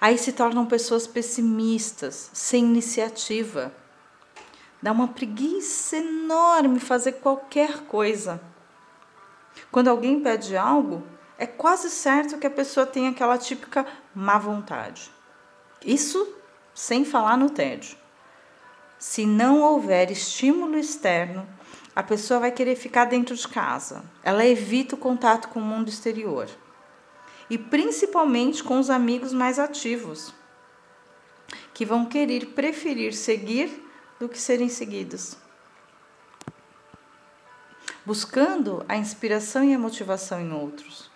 Aí 0.00 0.18
se 0.18 0.32
tornam 0.32 0.66
pessoas 0.66 1.06
pessimistas, 1.06 2.30
sem 2.32 2.64
iniciativa. 2.64 3.72
Dá 4.82 4.92
uma 4.92 5.08
preguiça 5.08 5.96
enorme 5.96 6.80
fazer 6.80 7.12
qualquer 7.12 7.80
coisa. 7.82 8.40
Quando 9.70 9.88
alguém 9.88 10.20
pede 10.20 10.56
algo, 10.56 11.02
é 11.38 11.46
quase 11.46 11.90
certo 11.90 12.38
que 12.38 12.46
a 12.46 12.50
pessoa 12.50 12.86
tem 12.86 13.08
aquela 13.08 13.38
típica 13.38 13.86
má 14.14 14.38
vontade. 14.38 15.10
Isso 15.84 16.34
sem 16.74 17.04
falar 17.04 17.36
no 17.36 17.50
tédio. 17.50 17.96
Se 19.06 19.26
não 19.26 19.60
houver 19.60 20.10
estímulo 20.10 20.78
externo, 20.78 21.46
a 21.94 22.02
pessoa 22.02 22.40
vai 22.40 22.50
querer 22.50 22.74
ficar 22.74 23.04
dentro 23.04 23.36
de 23.36 23.46
casa. 23.46 24.02
Ela 24.22 24.46
evita 24.46 24.94
o 24.94 24.98
contato 24.98 25.50
com 25.50 25.60
o 25.60 25.62
mundo 25.62 25.90
exterior. 25.90 26.48
E 27.50 27.58
principalmente 27.58 28.64
com 28.64 28.78
os 28.80 28.88
amigos 28.88 29.34
mais 29.34 29.58
ativos, 29.58 30.32
que 31.74 31.84
vão 31.84 32.06
querer 32.06 32.46
preferir 32.54 33.12
seguir 33.12 33.86
do 34.18 34.26
que 34.26 34.40
serem 34.40 34.70
seguidos. 34.70 35.36
Buscando 38.06 38.86
a 38.88 38.96
inspiração 38.96 39.62
e 39.62 39.74
a 39.74 39.78
motivação 39.78 40.40
em 40.40 40.50
outros. 40.50 41.13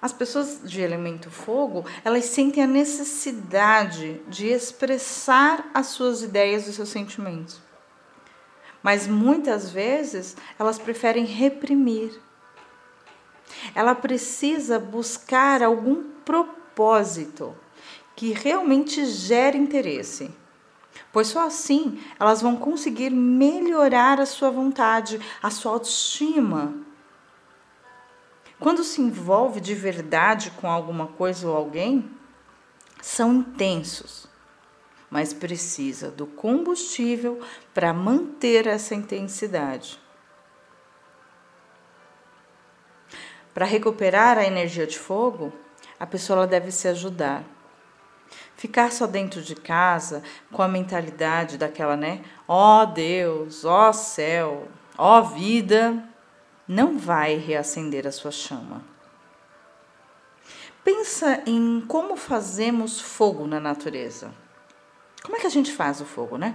As 0.00 0.12
pessoas 0.12 0.60
de 0.62 0.80
elemento 0.80 1.30
fogo, 1.30 1.84
elas 2.04 2.26
sentem 2.26 2.62
a 2.62 2.66
necessidade 2.66 4.20
de 4.28 4.48
expressar 4.48 5.70
as 5.72 5.86
suas 5.86 6.22
ideias 6.22 6.66
e 6.66 6.72
seus 6.72 6.90
sentimentos. 6.90 7.60
Mas 8.82 9.06
muitas 9.06 9.70
vezes 9.70 10.36
elas 10.58 10.78
preferem 10.78 11.24
reprimir. 11.24 12.20
Ela 13.74 13.94
precisa 13.94 14.78
buscar 14.78 15.62
algum 15.62 16.04
propósito 16.24 17.54
que 18.14 18.32
realmente 18.32 19.04
gere 19.06 19.58
interesse. 19.58 20.30
Pois 21.12 21.28
só 21.28 21.46
assim 21.46 21.98
elas 22.20 22.42
vão 22.42 22.56
conseguir 22.56 23.10
melhorar 23.10 24.20
a 24.20 24.26
sua 24.26 24.50
vontade, 24.50 25.20
a 25.42 25.50
sua 25.50 25.72
autoestima 25.72 26.85
quando 28.58 28.82
se 28.82 29.00
envolve 29.00 29.60
de 29.60 29.74
verdade 29.74 30.50
com 30.52 30.70
alguma 30.70 31.06
coisa 31.06 31.48
ou 31.48 31.56
alguém, 31.56 32.10
são 33.02 33.34
intensos, 33.34 34.26
mas 35.10 35.32
precisa 35.32 36.10
do 36.10 36.26
combustível 36.26 37.40
para 37.74 37.92
manter 37.92 38.66
essa 38.66 38.94
intensidade. 38.94 40.00
Para 43.52 43.64
recuperar 43.64 44.36
a 44.38 44.44
energia 44.44 44.86
de 44.86 44.98
fogo, 44.98 45.52
a 45.98 46.06
pessoa 46.06 46.46
deve 46.46 46.70
se 46.70 46.88
ajudar. 46.88 47.44
Ficar 48.56 48.90
só 48.90 49.06
dentro 49.06 49.40
de 49.40 49.54
casa 49.54 50.22
com 50.50 50.62
a 50.62 50.68
mentalidade 50.68 51.56
daquela, 51.56 51.96
né? 51.96 52.22
Ó 52.48 52.82
oh 52.82 52.86
Deus, 52.86 53.64
ó 53.64 53.90
oh 53.90 53.92
céu, 53.92 54.68
ó 54.96 55.20
oh 55.20 55.24
vida, 55.24 56.06
não 56.66 56.98
vai 56.98 57.36
reacender 57.36 58.06
a 58.06 58.12
sua 58.12 58.30
chama. 58.30 58.82
Pensa 60.82 61.42
em 61.46 61.80
como 61.80 62.16
fazemos 62.16 63.00
fogo 63.00 63.46
na 63.46 63.58
natureza. 63.58 64.32
Como 65.22 65.36
é 65.36 65.40
que 65.40 65.46
a 65.46 65.50
gente 65.50 65.72
faz 65.72 66.00
o 66.00 66.04
fogo, 66.04 66.38
né? 66.38 66.54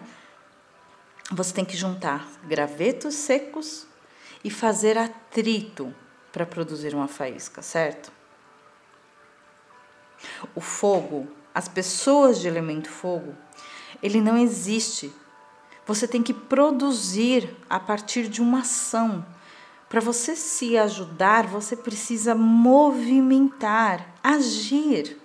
Você 1.31 1.53
tem 1.53 1.65
que 1.65 1.75
juntar 1.75 2.27
gravetos 2.43 3.15
secos 3.15 3.85
e 4.43 4.49
fazer 4.49 4.97
atrito 4.97 5.93
para 6.31 6.45
produzir 6.45 6.95
uma 6.95 7.07
faísca, 7.07 7.61
certo? 7.61 8.11
O 10.55 10.61
fogo, 10.61 11.27
as 11.53 11.67
pessoas 11.67 12.39
de 12.39 12.47
elemento 12.47 12.89
fogo, 12.89 13.35
ele 14.01 14.21
não 14.21 14.37
existe. 14.37 15.13
Você 15.85 16.07
tem 16.07 16.23
que 16.23 16.33
produzir 16.33 17.55
a 17.69 17.79
partir 17.79 18.27
de 18.27 18.41
uma 18.41 18.59
ação. 18.59 19.25
Para 19.91 20.01
você 20.01 20.35
se 20.35 20.75
ajudar, 20.75 21.45
você 21.45 21.75
precisa 21.75 22.33
movimentar, 22.33 24.15
agir. 24.23 25.19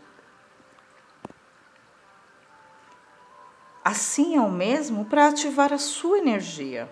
Assim 3.82 4.36
é 4.36 4.40
o 4.40 4.50
mesmo 4.50 5.06
para 5.06 5.28
ativar 5.28 5.72
a 5.72 5.78
sua 5.78 6.18
energia 6.18 6.86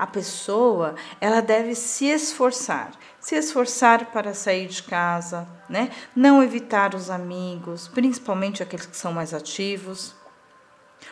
a 0.00 0.06
pessoa 0.06 0.94
ela 1.20 1.42
deve 1.42 1.74
se 1.74 2.06
esforçar, 2.06 2.90
se 3.20 3.36
esforçar 3.36 4.06
para 4.06 4.32
sair 4.32 4.66
de 4.66 4.82
casa, 4.82 5.46
né? 5.68 5.90
Não 6.16 6.42
evitar 6.42 6.94
os 6.94 7.10
amigos, 7.10 7.86
principalmente 7.86 8.62
aqueles 8.62 8.86
que 8.86 8.96
são 8.96 9.12
mais 9.12 9.34
ativos. 9.34 10.14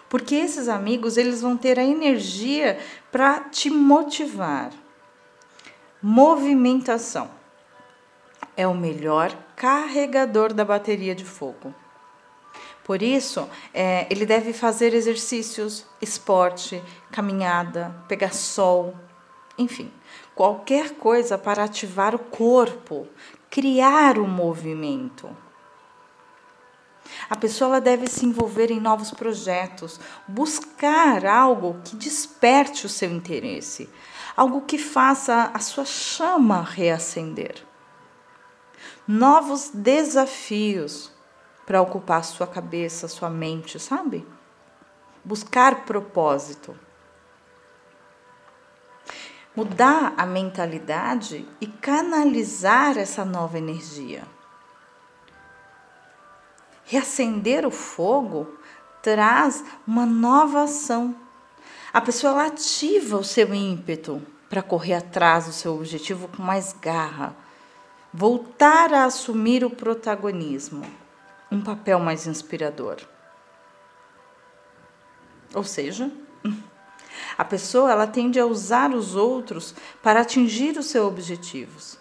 Porque 0.09 0.35
esses 0.35 0.69
amigos, 0.69 1.19
eles 1.19 1.43
vão 1.43 1.55
ter 1.55 1.79
a 1.79 1.85
energia 1.85 2.79
para 3.13 3.41
te 3.41 3.69
motivar. 3.69 4.71
Movimentação 6.01 7.29
é 8.57 8.67
o 8.69 8.75
melhor 8.75 9.37
carregador 9.57 10.53
da 10.53 10.65
bateria 10.65 11.13
de 11.13 11.25
fogo. 11.25 11.75
Por 12.85 13.03
isso, 13.03 13.49
é, 13.75 14.07
ele 14.09 14.25
deve 14.25 14.53
fazer 14.53 14.95
exercícios, 14.95 15.85
esporte, 16.01 16.81
caminhada, 17.11 17.93
pegar 18.07 18.33
sol, 18.33 18.95
enfim, 19.59 19.93
qualquer 20.37 20.91
coisa 20.95 21.37
para 21.37 21.65
ativar 21.65 22.15
o 22.15 22.19
corpo, 22.21 23.09
criar 23.51 24.19
o 24.19 24.27
movimento. 24.27 25.29
A 27.29 27.37
pessoa 27.37 27.81
deve 27.81 28.07
se 28.07 28.25
envolver 28.25 28.71
em 28.71 28.79
novos 28.79 29.11
projetos, 29.11 29.99
buscar 30.29 31.27
algo 31.27 31.81
que 31.85 31.97
desperte 31.97 32.87
o 32.87 32.89
seu 32.89 33.11
interesse, 33.11 33.89
algo 34.39 34.61
que 34.61 34.79
faça 34.79 35.51
a 35.53 35.59
sua 35.59 35.85
chama 35.85 36.63
reacender. 36.63 37.67
Novos 39.05 39.71
desafios, 39.75 41.13
para 41.67 41.83
ocupar 41.83 42.23
sua 42.23 42.47
cabeça, 42.47 43.09
sua 43.09 43.29
mente, 43.29 43.81
sabe? 43.81 44.25
Buscar 45.25 45.85
propósito. 45.85 46.79
Mudar 49.57 50.15
a 50.17 50.25
mentalidade 50.25 51.45
e 51.61 51.67
canalizar 51.67 52.97
essa 52.97 53.25
nova 53.25 53.59
energia. 53.59 54.23
Reacender 56.85 57.67
o 57.67 57.73
fogo 57.73 58.57
traz 59.03 59.65
uma 59.85 60.07
nova 60.07 60.63
ação. 60.63 61.28
A 61.93 62.01
pessoa 62.01 62.47
ativa 62.47 63.17
o 63.17 63.25
seu 63.25 63.55
ímpeto 63.55 64.23
para 64.49 64.63
correr 64.63 64.95
atrás 64.95 65.47
do 65.47 65.53
seu 65.53 65.75
objetivo 65.75 66.29
com 66.29 66.43
mais 66.43 66.73
garra, 66.73 67.35
voltar 68.13 68.93
a 68.93 69.05
assumir 69.05 69.65
o 69.65 69.71
protagonismo 69.71 70.85
um 71.51 71.63
papel 71.63 71.99
mais 71.99 72.27
inspirador. 72.27 72.97
Ou 75.55 75.65
seja, 75.65 76.11
a 77.37 77.45
pessoa 77.45 77.91
ela 77.91 78.07
tende 78.07 78.39
a 78.39 78.47
usar 78.47 78.95
os 78.95 79.15
outros 79.15 79.75
para 80.03 80.21
atingir 80.21 80.77
os 80.77 80.87
seus 80.87 81.07
objetivos. 81.07 81.99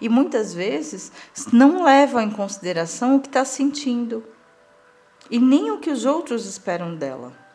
E 0.00 0.08
muitas 0.08 0.52
vezes 0.52 1.10
não 1.52 1.82
leva 1.82 2.22
em 2.22 2.30
consideração 2.30 3.16
o 3.16 3.20
que 3.20 3.28
está 3.28 3.44
sentindo 3.44 4.24
e 5.30 5.38
nem 5.38 5.70
o 5.70 5.78
que 5.78 5.90
os 5.90 6.04
outros 6.04 6.44
esperam 6.46 6.94
dela. 6.94 7.47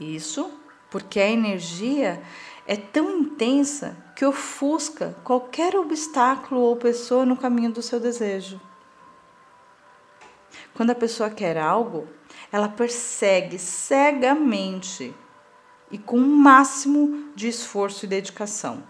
Isso 0.00 0.50
porque 0.90 1.20
a 1.20 1.28
energia 1.28 2.22
é 2.66 2.76
tão 2.76 3.20
intensa 3.20 3.96
que 4.14 4.24
ofusca 4.24 5.16
qualquer 5.22 5.76
obstáculo 5.76 6.60
ou 6.60 6.76
pessoa 6.76 7.24
no 7.24 7.36
caminho 7.36 7.72
do 7.72 7.82
seu 7.82 8.00
desejo. 8.00 8.60
Quando 10.74 10.90
a 10.90 10.94
pessoa 10.94 11.30
quer 11.30 11.56
algo, 11.56 12.08
ela 12.50 12.68
persegue 12.68 13.58
cegamente 13.58 15.14
e 15.90 15.98
com 15.98 16.16
o 16.18 16.20
um 16.20 16.36
máximo 16.36 17.30
de 17.34 17.48
esforço 17.48 18.04
e 18.04 18.08
dedicação. 18.08 18.82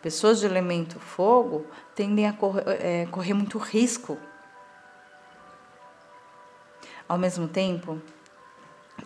Pessoas 0.00 0.40
de 0.40 0.46
elemento 0.46 0.98
fogo 0.98 1.66
tendem 1.94 2.26
a 2.26 2.32
correr, 2.32 2.64
é, 2.66 3.06
correr 3.10 3.34
muito 3.34 3.58
risco. 3.58 4.16
Ao 7.06 7.18
mesmo 7.18 7.48
tempo 7.48 8.00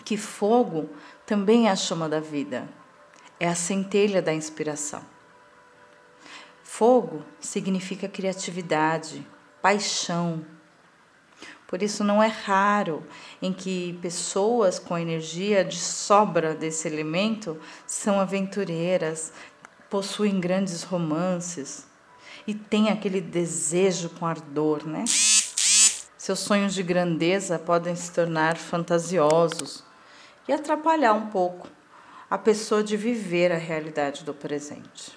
que 0.04 0.16
fogo 0.16 0.88
também 1.26 1.68
é 1.68 1.70
a 1.70 1.76
chama 1.76 2.08
da 2.08 2.20
vida, 2.20 2.68
é 3.38 3.48
a 3.48 3.54
centelha 3.54 4.22
da 4.22 4.32
inspiração. 4.32 5.02
Fogo 6.62 7.22
significa 7.38 8.08
criatividade, 8.08 9.26
paixão. 9.62 10.44
Por 11.66 11.82
isso, 11.82 12.02
não 12.02 12.22
é 12.22 12.26
raro 12.26 13.02
em 13.40 13.52
que 13.52 13.98
pessoas 14.02 14.78
com 14.78 14.98
energia 14.98 15.64
de 15.64 15.78
sobra 15.78 16.54
desse 16.54 16.88
elemento 16.88 17.60
são 17.86 18.18
aventureiras, 18.18 19.32
possuem 19.88 20.40
grandes 20.40 20.82
romances 20.82 21.86
e 22.46 22.54
têm 22.54 22.88
aquele 22.90 23.20
desejo 23.20 24.10
com 24.10 24.26
ardor, 24.26 24.86
né? 24.86 25.04
Seus 26.24 26.38
sonhos 26.38 26.72
de 26.72 26.82
grandeza 26.82 27.58
podem 27.58 27.94
se 27.94 28.10
tornar 28.10 28.56
fantasiosos 28.56 29.84
e 30.48 30.54
atrapalhar 30.54 31.12
um 31.12 31.26
pouco 31.26 31.68
a 32.30 32.38
pessoa 32.38 32.82
de 32.82 32.96
viver 32.96 33.52
a 33.52 33.58
realidade 33.58 34.24
do 34.24 34.32
presente. 34.32 35.12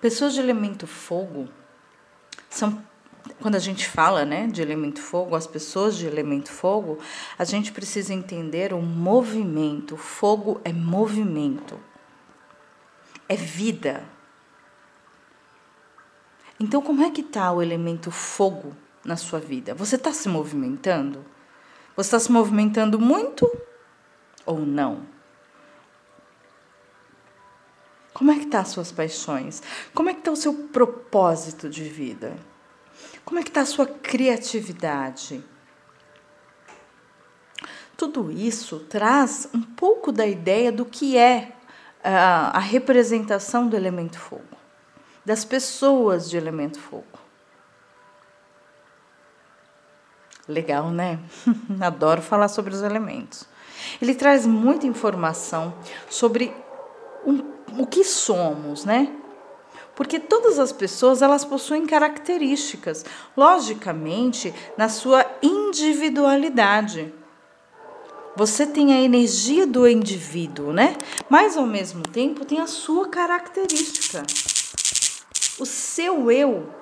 Pessoas 0.00 0.32
de 0.32 0.38
elemento 0.38 0.86
fogo 0.86 1.48
são 2.48 2.80
quando 3.40 3.56
a 3.56 3.58
gente 3.58 3.88
fala, 3.88 4.24
né, 4.24 4.46
de 4.46 4.62
elemento 4.62 5.02
fogo, 5.02 5.34
as 5.34 5.48
pessoas 5.48 5.96
de 5.96 6.06
elemento 6.06 6.52
fogo, 6.52 7.00
a 7.36 7.42
gente 7.42 7.72
precisa 7.72 8.14
entender 8.14 8.72
o 8.72 8.80
movimento. 8.80 9.96
Fogo 9.96 10.60
é 10.64 10.72
movimento. 10.72 11.80
É 13.28 13.34
vida. 13.34 14.04
Então, 16.62 16.80
como 16.80 17.02
é 17.02 17.10
que 17.10 17.22
está 17.22 17.50
o 17.50 17.60
elemento 17.60 18.12
fogo 18.12 18.72
na 19.04 19.16
sua 19.16 19.40
vida? 19.40 19.74
Você 19.74 19.96
está 19.96 20.12
se 20.12 20.28
movimentando? 20.28 21.24
Você 21.96 22.06
está 22.06 22.20
se 22.20 22.30
movimentando 22.30 23.00
muito 23.00 23.50
ou 24.46 24.60
não? 24.60 25.04
Como 28.14 28.30
é 28.30 28.38
que 28.38 28.46
tá 28.46 28.60
as 28.60 28.68
suas 28.68 28.92
paixões? 28.92 29.60
Como 29.92 30.08
é 30.08 30.14
que 30.14 30.20
está 30.20 30.30
o 30.30 30.36
seu 30.36 30.54
propósito 30.54 31.68
de 31.68 31.82
vida? 31.82 32.36
Como 33.24 33.40
é 33.40 33.42
que 33.42 33.48
está 33.48 33.62
a 33.62 33.66
sua 33.66 33.86
criatividade? 33.86 35.42
Tudo 37.96 38.30
isso 38.30 38.78
traz 38.88 39.48
um 39.52 39.62
pouco 39.62 40.12
da 40.12 40.28
ideia 40.28 40.70
do 40.70 40.84
que 40.84 41.18
é 41.18 41.56
a, 42.04 42.56
a 42.56 42.60
representação 42.60 43.66
do 43.66 43.74
elemento 43.74 44.16
fogo, 44.16 44.61
das 45.24 45.44
pessoas 45.44 46.28
de 46.28 46.36
elemento 46.36 46.78
fogo. 46.78 47.04
Legal, 50.48 50.90
né? 50.90 51.20
Adoro 51.80 52.20
falar 52.20 52.48
sobre 52.48 52.74
os 52.74 52.82
elementos. 52.82 53.46
Ele 54.00 54.14
traz 54.14 54.46
muita 54.46 54.86
informação 54.86 55.74
sobre 56.10 56.52
um, 57.24 57.42
o 57.78 57.86
que 57.86 58.04
somos, 58.04 58.84
né? 58.84 59.16
Porque 59.94 60.18
todas 60.18 60.58
as 60.58 60.72
pessoas 60.72 61.22
elas 61.22 61.44
possuem 61.44 61.86
características, 61.86 63.04
logicamente, 63.36 64.52
na 64.76 64.88
sua 64.88 65.24
individualidade. 65.42 67.12
Você 68.34 68.66
tem 68.66 68.94
a 68.94 69.00
energia 69.00 69.66
do 69.66 69.86
indivíduo, 69.86 70.72
né? 70.72 70.96
Mas 71.28 71.56
ao 71.56 71.66
mesmo 71.66 72.02
tempo 72.02 72.44
tem 72.44 72.60
a 72.60 72.66
sua 72.66 73.08
característica. 73.08 74.22
O 75.58 75.66
seu 75.66 76.30
eu. 76.30 76.72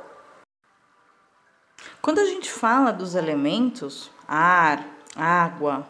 Quando 2.01 2.19
a 2.19 2.25
gente 2.25 2.51
fala 2.51 2.93
dos 2.93 3.15
elementos, 3.15 4.11
ar, 4.27 4.87
água, 5.15 5.87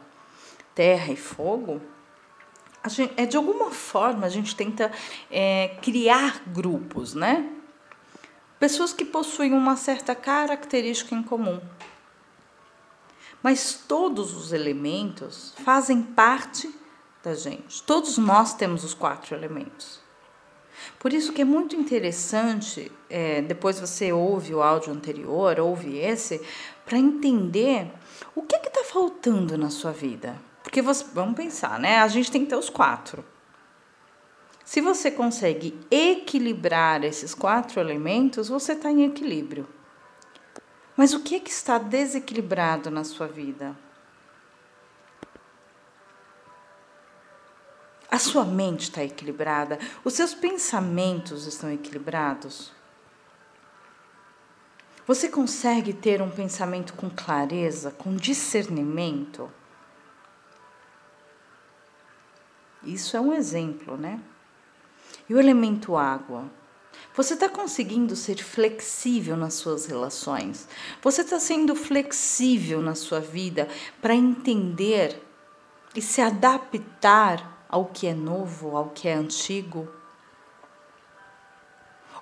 terra 0.74 1.12
e 1.12 1.16
fogo, 1.16 1.80
gente, 2.88 3.12
é 3.16 3.26
de 3.26 3.36
alguma 3.36 3.70
forma 3.70 4.26
a 4.26 4.30
gente 4.30 4.56
tenta 4.56 4.90
é, 5.30 5.76
criar 5.82 6.42
grupos, 6.46 7.14
né? 7.14 7.48
Pessoas 8.58 8.92
que 8.92 9.04
possuem 9.04 9.52
uma 9.52 9.76
certa 9.76 10.14
característica 10.14 11.14
em 11.14 11.22
comum. 11.22 11.60
Mas 13.42 13.84
todos 13.88 14.36
os 14.36 14.52
elementos 14.52 15.54
fazem 15.64 16.02
parte 16.02 16.72
da 17.22 17.34
gente. 17.34 17.82
Todos 17.82 18.18
nós 18.18 18.52
temos 18.54 18.84
os 18.84 18.92
quatro 18.92 19.34
elementos. 19.34 20.00
Por 20.98 21.12
isso 21.12 21.32
que 21.32 21.42
é 21.42 21.44
muito 21.44 21.74
interessante, 21.76 22.90
é, 23.08 23.42
depois 23.42 23.80
você 23.80 24.12
ouve 24.12 24.54
o 24.54 24.62
áudio 24.62 24.92
anterior, 24.92 25.58
ouve 25.60 25.98
esse, 25.98 26.40
para 26.84 26.98
entender 26.98 27.90
o 28.34 28.42
que 28.42 28.56
está 28.56 28.84
faltando 28.84 29.56
na 29.56 29.70
sua 29.70 29.92
vida. 29.92 30.36
Porque 30.62 30.82
você, 30.82 31.04
vamos 31.12 31.34
pensar, 31.34 31.78
né? 31.78 31.98
A 31.98 32.08
gente 32.08 32.30
tem 32.30 32.44
que 32.44 32.50
ter 32.50 32.56
os 32.56 32.70
quatro. 32.70 33.24
Se 34.64 34.80
você 34.80 35.10
consegue 35.10 35.78
equilibrar 35.90 37.02
esses 37.02 37.34
quatro 37.34 37.80
elementos, 37.80 38.48
você 38.48 38.72
está 38.72 38.90
em 38.90 39.04
equilíbrio. 39.04 39.66
Mas 40.96 41.12
o 41.12 41.20
que, 41.20 41.36
é 41.36 41.40
que 41.40 41.50
está 41.50 41.78
desequilibrado 41.78 42.90
na 42.90 43.02
sua 43.02 43.26
vida? 43.26 43.76
A 48.10 48.18
sua 48.18 48.44
mente 48.44 48.84
está 48.84 49.04
equilibrada? 49.04 49.78
Os 50.02 50.14
seus 50.14 50.34
pensamentos 50.34 51.46
estão 51.46 51.70
equilibrados? 51.70 52.72
Você 55.06 55.28
consegue 55.28 55.92
ter 55.92 56.20
um 56.20 56.30
pensamento 56.30 56.94
com 56.94 57.08
clareza, 57.08 57.92
com 57.92 58.16
discernimento? 58.16 59.50
Isso 62.82 63.16
é 63.16 63.20
um 63.20 63.32
exemplo, 63.32 63.96
né? 63.96 64.20
E 65.28 65.34
o 65.34 65.38
elemento 65.38 65.96
água? 65.96 66.50
Você 67.14 67.34
está 67.34 67.48
conseguindo 67.48 68.16
ser 68.16 68.42
flexível 68.42 69.36
nas 69.36 69.54
suas 69.54 69.86
relações? 69.86 70.68
Você 71.02 71.22
está 71.22 71.38
sendo 71.38 71.76
flexível 71.76 72.80
na 72.80 72.94
sua 72.94 73.20
vida 73.20 73.68
para 74.02 74.14
entender 74.14 75.20
e 75.94 76.02
se 76.02 76.20
adaptar 76.20 77.59
ao 77.70 77.84
que 77.86 78.06
é 78.06 78.14
novo, 78.14 78.76
ao 78.76 78.90
que 78.90 79.08
é 79.08 79.14
antigo? 79.14 79.88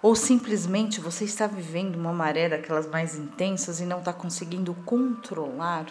Ou 0.02 0.14
simplesmente 0.14 1.00
você 1.00 1.24
está 1.24 1.46
vivendo 1.46 1.96
uma 1.96 2.12
maré 2.12 2.48
daquelas 2.48 2.86
mais 2.86 3.16
intensas 3.16 3.80
e 3.80 3.84
não 3.84 3.98
está 3.98 4.12
conseguindo 4.12 4.74
controlar? 4.84 5.86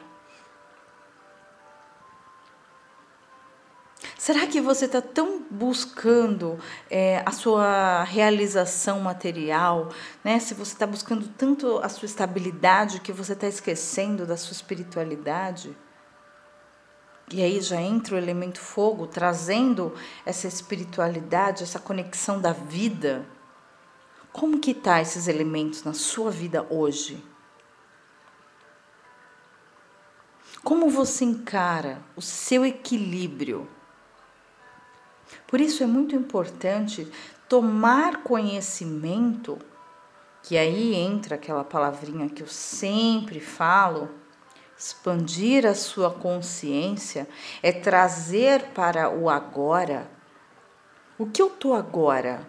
Será 4.18 4.46
que 4.46 4.62
você 4.62 4.86
está 4.86 5.02
tão 5.02 5.42
buscando 5.50 6.60
é, 6.90 7.24
a 7.26 7.32
sua 7.32 8.04
realização 8.04 9.00
material, 9.00 9.90
né? 10.24 10.40
Se 10.40 10.54
você 10.54 10.74
está 10.74 10.86
buscando 10.86 11.28
tanto 11.30 11.80
a 11.80 11.90
sua 11.90 12.06
estabilidade 12.06 13.00
que 13.00 13.12
você 13.12 13.34
está 13.34 13.48
esquecendo 13.48 14.26
da 14.26 14.38
sua 14.38 14.54
espiritualidade? 14.54 15.76
E 17.30 17.42
aí 17.44 17.60
já 17.60 17.82
entra 17.82 18.16
o 18.16 18.18
elemento 18.18 18.60
fogo, 18.60 19.06
trazendo 19.06 19.94
essa 20.26 20.48
espiritualidade, 20.48 21.64
essa 21.64 21.80
conexão 21.80 22.40
da 22.40 22.54
vida. 22.54 23.26
Como 24.32 24.60
que 24.60 24.74
tá 24.74 25.02
esses 25.02 25.28
elementos 25.28 25.84
na 25.84 25.94
sua 25.94 26.32
vida 26.32 26.66
hoje? 26.70 27.22
Como 30.64 30.90
você 30.90 31.26
encara 31.26 32.02
o 32.16 32.22
seu 32.22 32.66
equilíbrio? 32.66 33.68
Por 35.46 35.60
isso 35.60 35.84
é 35.84 35.86
muito 35.86 36.16
importante 36.16 37.12
tomar 37.50 38.24
conhecimento, 38.24 39.60
que 40.44 40.58
aí 40.58 40.96
entra 40.96 41.36
aquela 41.36 41.64
palavrinha 41.64 42.30
que 42.30 42.42
eu 42.42 42.48
sempre 42.48 43.42
falo, 43.42 44.10
expandir 44.78 45.66
a 45.66 45.74
sua 45.74 46.12
consciência 46.12 47.28
é 47.64 47.72
trazer 47.72 48.68
para 48.74 49.10
o 49.10 49.30
agora 49.30 50.18
o 51.18 51.26
que 51.26 51.42
eu 51.42 51.50
tô 51.50 51.74
agora. 51.74 52.48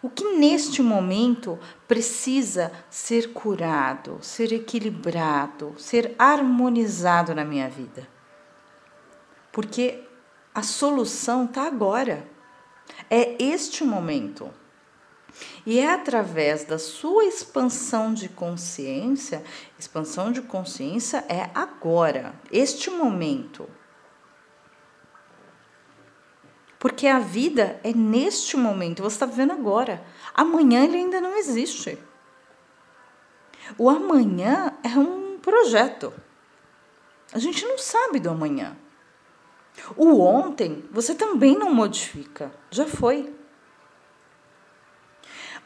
O 0.00 0.08
que 0.08 0.24
neste 0.38 0.80
momento 0.80 1.58
precisa 1.86 2.72
ser 2.88 3.32
curado, 3.32 4.18
ser 4.22 4.52
equilibrado, 4.52 5.74
ser 5.76 6.14
harmonizado 6.18 7.34
na 7.34 7.44
minha 7.44 7.68
vida? 7.68 8.08
Porque 9.52 10.04
a 10.54 10.62
solução 10.62 11.44
está 11.44 11.66
agora. 11.66 12.26
É 13.10 13.42
este 13.42 13.84
momento. 13.84 14.48
E 15.64 15.78
é 15.78 15.92
através 15.92 16.64
da 16.64 16.78
sua 16.78 17.24
expansão 17.24 18.12
de 18.12 18.28
consciência, 18.28 19.42
expansão 19.78 20.32
de 20.32 20.42
consciência 20.42 21.24
é 21.28 21.50
agora, 21.54 22.34
este 22.50 22.90
momento. 22.90 23.68
Porque 26.78 27.06
a 27.06 27.18
vida 27.18 27.80
é 27.82 27.92
neste 27.92 28.56
momento, 28.56 29.02
você 29.02 29.16
está 29.16 29.26
vivendo 29.26 29.52
agora. 29.52 30.04
Amanhã 30.32 30.84
ele 30.84 30.96
ainda 30.96 31.20
não 31.20 31.36
existe. 31.36 31.98
O 33.76 33.90
amanhã 33.90 34.72
é 34.82 34.96
um 34.96 35.38
projeto. 35.38 36.12
A 37.32 37.38
gente 37.38 37.66
não 37.66 37.76
sabe 37.76 38.20
do 38.20 38.30
amanhã. 38.30 38.76
O 39.96 40.20
ontem 40.20 40.84
você 40.90 41.14
também 41.14 41.58
não 41.58 41.74
modifica, 41.74 42.52
já 42.70 42.86
foi. 42.86 43.37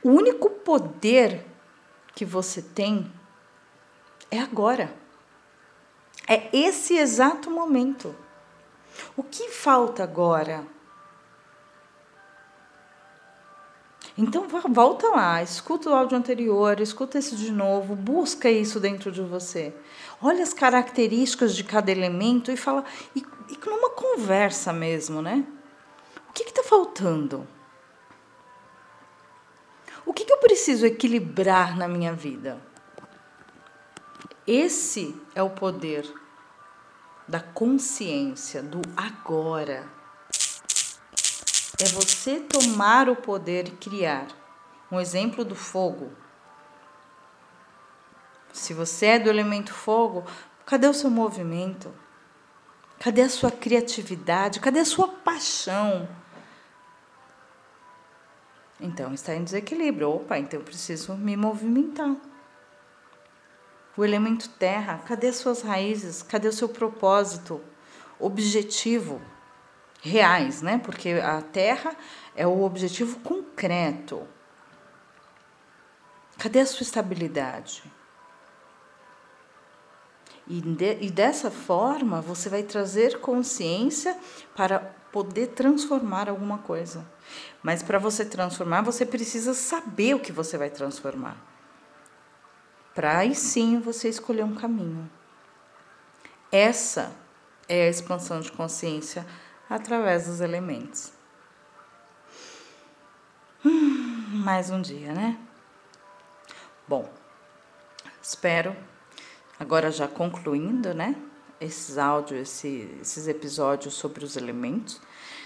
O 0.03 0.11
único 0.11 0.51
poder 0.51 1.45
que 2.15 2.25
você 2.25 2.61
tem 2.61 3.11
é 4.31 4.39
agora. 4.39 4.95
É 6.29 6.49
esse 6.57 6.97
exato 6.97 7.51
momento. 7.51 8.15
O 9.17 9.23
que 9.23 9.49
falta 9.51 10.03
agora? 10.03 10.65
Então 14.17 14.47
volta 14.47 15.09
lá, 15.09 15.43
escuta 15.43 15.89
o 15.89 15.95
áudio 15.95 16.19
anterior, 16.19 16.79
escuta 16.81 17.19
esse 17.19 17.35
de 17.35 17.51
novo, 17.51 17.97
busca 17.97 18.51
isso 18.51 18.79
dentro 18.79 19.11
de 19.11 19.23
você. 19.23 19.75
Olha 20.21 20.43
as 20.43 20.53
características 20.53 21.57
de 21.57 21.65
cada 21.65 21.91
elemento 21.91 22.53
e 22.53 22.57
fala 22.57 22.85
e 23.17 23.25
e 23.53 23.69
numa 23.69 23.91
conversa 23.91 24.73
mesmo, 24.73 25.21
né? 25.21 25.45
O 26.29 26.33
que 26.33 26.43
está 26.45 26.63
faltando? 26.63 27.47
O 30.05 30.13
que, 30.13 30.25
que 30.25 30.33
eu 30.33 30.39
preciso 30.39 30.85
equilibrar 30.85 31.77
na 31.77 31.87
minha 31.87 32.13
vida? 32.13 32.61
Esse 34.47 35.15
é 35.35 35.43
o 35.43 35.51
poder 35.51 36.13
da 37.29 37.41
consciência, 37.41 38.63
do 38.63 38.83
agora. 38.97 39.89
É 41.81 41.85
você 41.87 42.41
tomar 42.41 43.09
o 43.09 43.17
poder 43.17 43.69
e 43.69 43.73
criar. 43.73 44.27
Um 44.91 45.01
exemplo 45.01 45.45
do 45.45 45.55
fogo. 45.55 46.13
Se 48.53 48.75
você 48.75 49.07
é 49.07 49.19
do 49.19 49.31
elemento 49.31 49.73
fogo, 49.73 50.25
cadê 50.67 50.87
o 50.87 50.95
seu 50.95 51.09
movimento? 51.09 51.93
Cadê 52.99 53.23
a 53.23 53.31
sua 53.31 53.51
criatividade? 53.51 54.61
Cadê 54.61 54.81
a 54.81 54.85
sua 54.85 55.09
paixão? 55.09 56.09
Então 58.83 59.15
está 59.15 59.35
em 59.35 59.45
desequilíbrio. 59.45 60.11
Opa, 60.11 60.37
então 60.39 60.59
eu 60.59 60.65
preciso 60.65 61.15
me 61.15 61.37
movimentar. 61.37 62.17
O 63.97 64.05
elemento 64.05 64.49
terra, 64.49 64.99
cadê 65.07 65.29
as 65.29 65.37
suas 65.37 65.63
raízes? 65.63 66.23
Cadê 66.23 66.49
o 66.49 66.53
seu 66.53 66.69
propósito? 66.69 67.61
Objetivo 68.19 69.21
reais, 70.01 70.63
né? 70.63 70.79
Porque 70.79 71.11
a 71.11 71.41
terra 71.41 71.95
é 72.35 72.47
o 72.47 72.63
objetivo 72.63 73.21
concreto. 73.21 74.27
Cadê 76.39 76.61
a 76.61 76.67
sua 76.67 76.83
estabilidade? 76.83 77.85
E, 80.47 80.61
de, 80.61 80.99
e 81.01 81.11
dessa 81.11 81.51
forma 81.51 82.21
você 82.21 82.49
vai 82.49 82.63
trazer 82.63 83.21
consciência 83.21 84.17
para 84.57 84.81
poder 85.13 85.49
transformar 85.49 86.29
alguma 86.29 86.59
coisa. 86.59 87.07
Mas 87.63 87.83
para 87.83 87.99
você 87.99 88.25
transformar, 88.25 88.83
você 88.83 89.07
precisa 89.07 89.55
saber 89.55 90.15
o 90.15 90.21
que 90.21 90.33
você 90.33 90.59
vai 90.59 90.71
transformar. 90.71 91.37
Para 92.95 93.19
aí 93.19 93.35
sim 93.35 93.81
você 93.81 94.09
escolher 94.09 94.45
um 94.45 94.55
caminho. 94.55 95.09
Essa 96.51 97.13
é 97.69 97.87
a 97.87 97.89
expansão 97.89 98.41
de 98.41 98.53
consciência 98.53 99.27
através 99.69 100.27
dos 100.27 100.41
elementos. 100.41 101.13
Hum, 103.65 104.43
mais 104.45 104.69
um 104.71 104.83
dia, 104.83 105.13
né? 105.13 105.39
Bom, 106.87 107.09
espero, 108.21 108.77
agora 109.63 109.93
já 109.93 110.09
concluindo, 110.09 110.93
né? 110.93 111.15
Esses 111.61 111.97
áudios, 111.97 112.41
esse, 112.41 112.99
esses 113.01 113.29
episódios 113.29 113.95
sobre 113.95 114.25
os 114.25 114.37
elementos. 114.37 115.01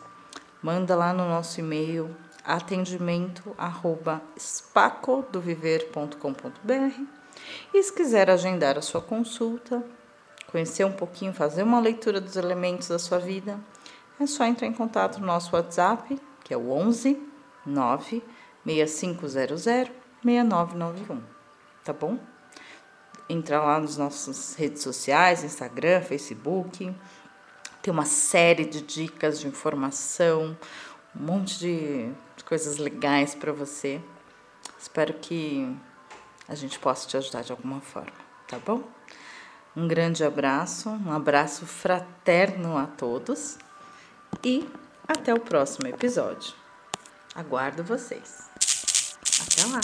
manda 0.62 0.98
lá 0.98 1.14
no 1.14 1.26
nosso 1.26 1.62
e-mail 1.62 2.14
atendimento 2.44 3.56
arroba 3.58 4.22
spacodoviver.com.br 4.38 7.06
e 7.74 7.82
se 7.82 7.94
quiser 7.94 8.30
agendar 8.30 8.78
a 8.78 8.82
sua 8.82 9.02
consulta, 9.02 9.82
conhecer 10.52 10.84
um 10.84 10.92
pouquinho, 10.92 11.34
fazer 11.34 11.64
uma 11.64 11.80
leitura 11.80 12.20
dos 12.20 12.36
elementos 12.36 12.90
da 12.90 13.00
sua 13.00 13.18
vida, 13.18 13.58
é 14.24 14.28
só 14.28 14.46
entrar 14.46 14.68
em 14.68 14.74
contato 14.74 15.20
no 15.20 15.28
nosso 15.28 15.56
WhatsApp, 15.56 16.20
que 16.44 16.54
é 16.54 16.58
o 16.58 16.72
11 16.72 17.22
9 17.66 18.24
6500 18.66 19.64
6991, 19.64 21.22
tá 21.84 21.92
bom? 21.92 22.18
Entra 23.30 23.62
lá 23.62 23.80
nas 23.80 23.98
nossas 23.98 24.56
redes 24.56 24.82
sociais, 24.82 25.44
Instagram, 25.44 26.02
Facebook, 26.02 26.94
tem 27.82 27.94
uma 27.94 28.06
série 28.06 28.66
de 28.66 28.82
dicas 28.82 29.40
de 29.40 29.48
informação, 29.48 30.58
um 31.16 31.26
monte 31.26 31.60
de 31.60 32.12
coisas 32.46 32.78
legais 32.78 33.36
para 33.36 33.52
você. 33.52 34.02
Espero 34.80 35.14
que 35.16 35.76
a 36.48 36.56
gente 36.56 36.80
possa 36.80 37.08
te 37.08 37.18
ajudar 37.18 37.42
de 37.42 37.52
alguma 37.52 37.82
forma, 37.82 38.14
tá 38.48 38.58
bom? 38.66 38.84
Um 39.76 39.88
grande 39.88 40.24
abraço, 40.24 40.90
um 40.90 41.12
abraço 41.12 41.66
fraterno 41.66 42.78
a 42.78 42.86
todos 42.86 43.58
e 44.44 44.68
até 45.08 45.34
o 45.34 45.40
próximo 45.40 45.88
episódio. 45.88 46.54
Aguardo 47.36 47.84
vocês. 47.84 48.50
Até 49.42 49.66
lá! 49.66 49.80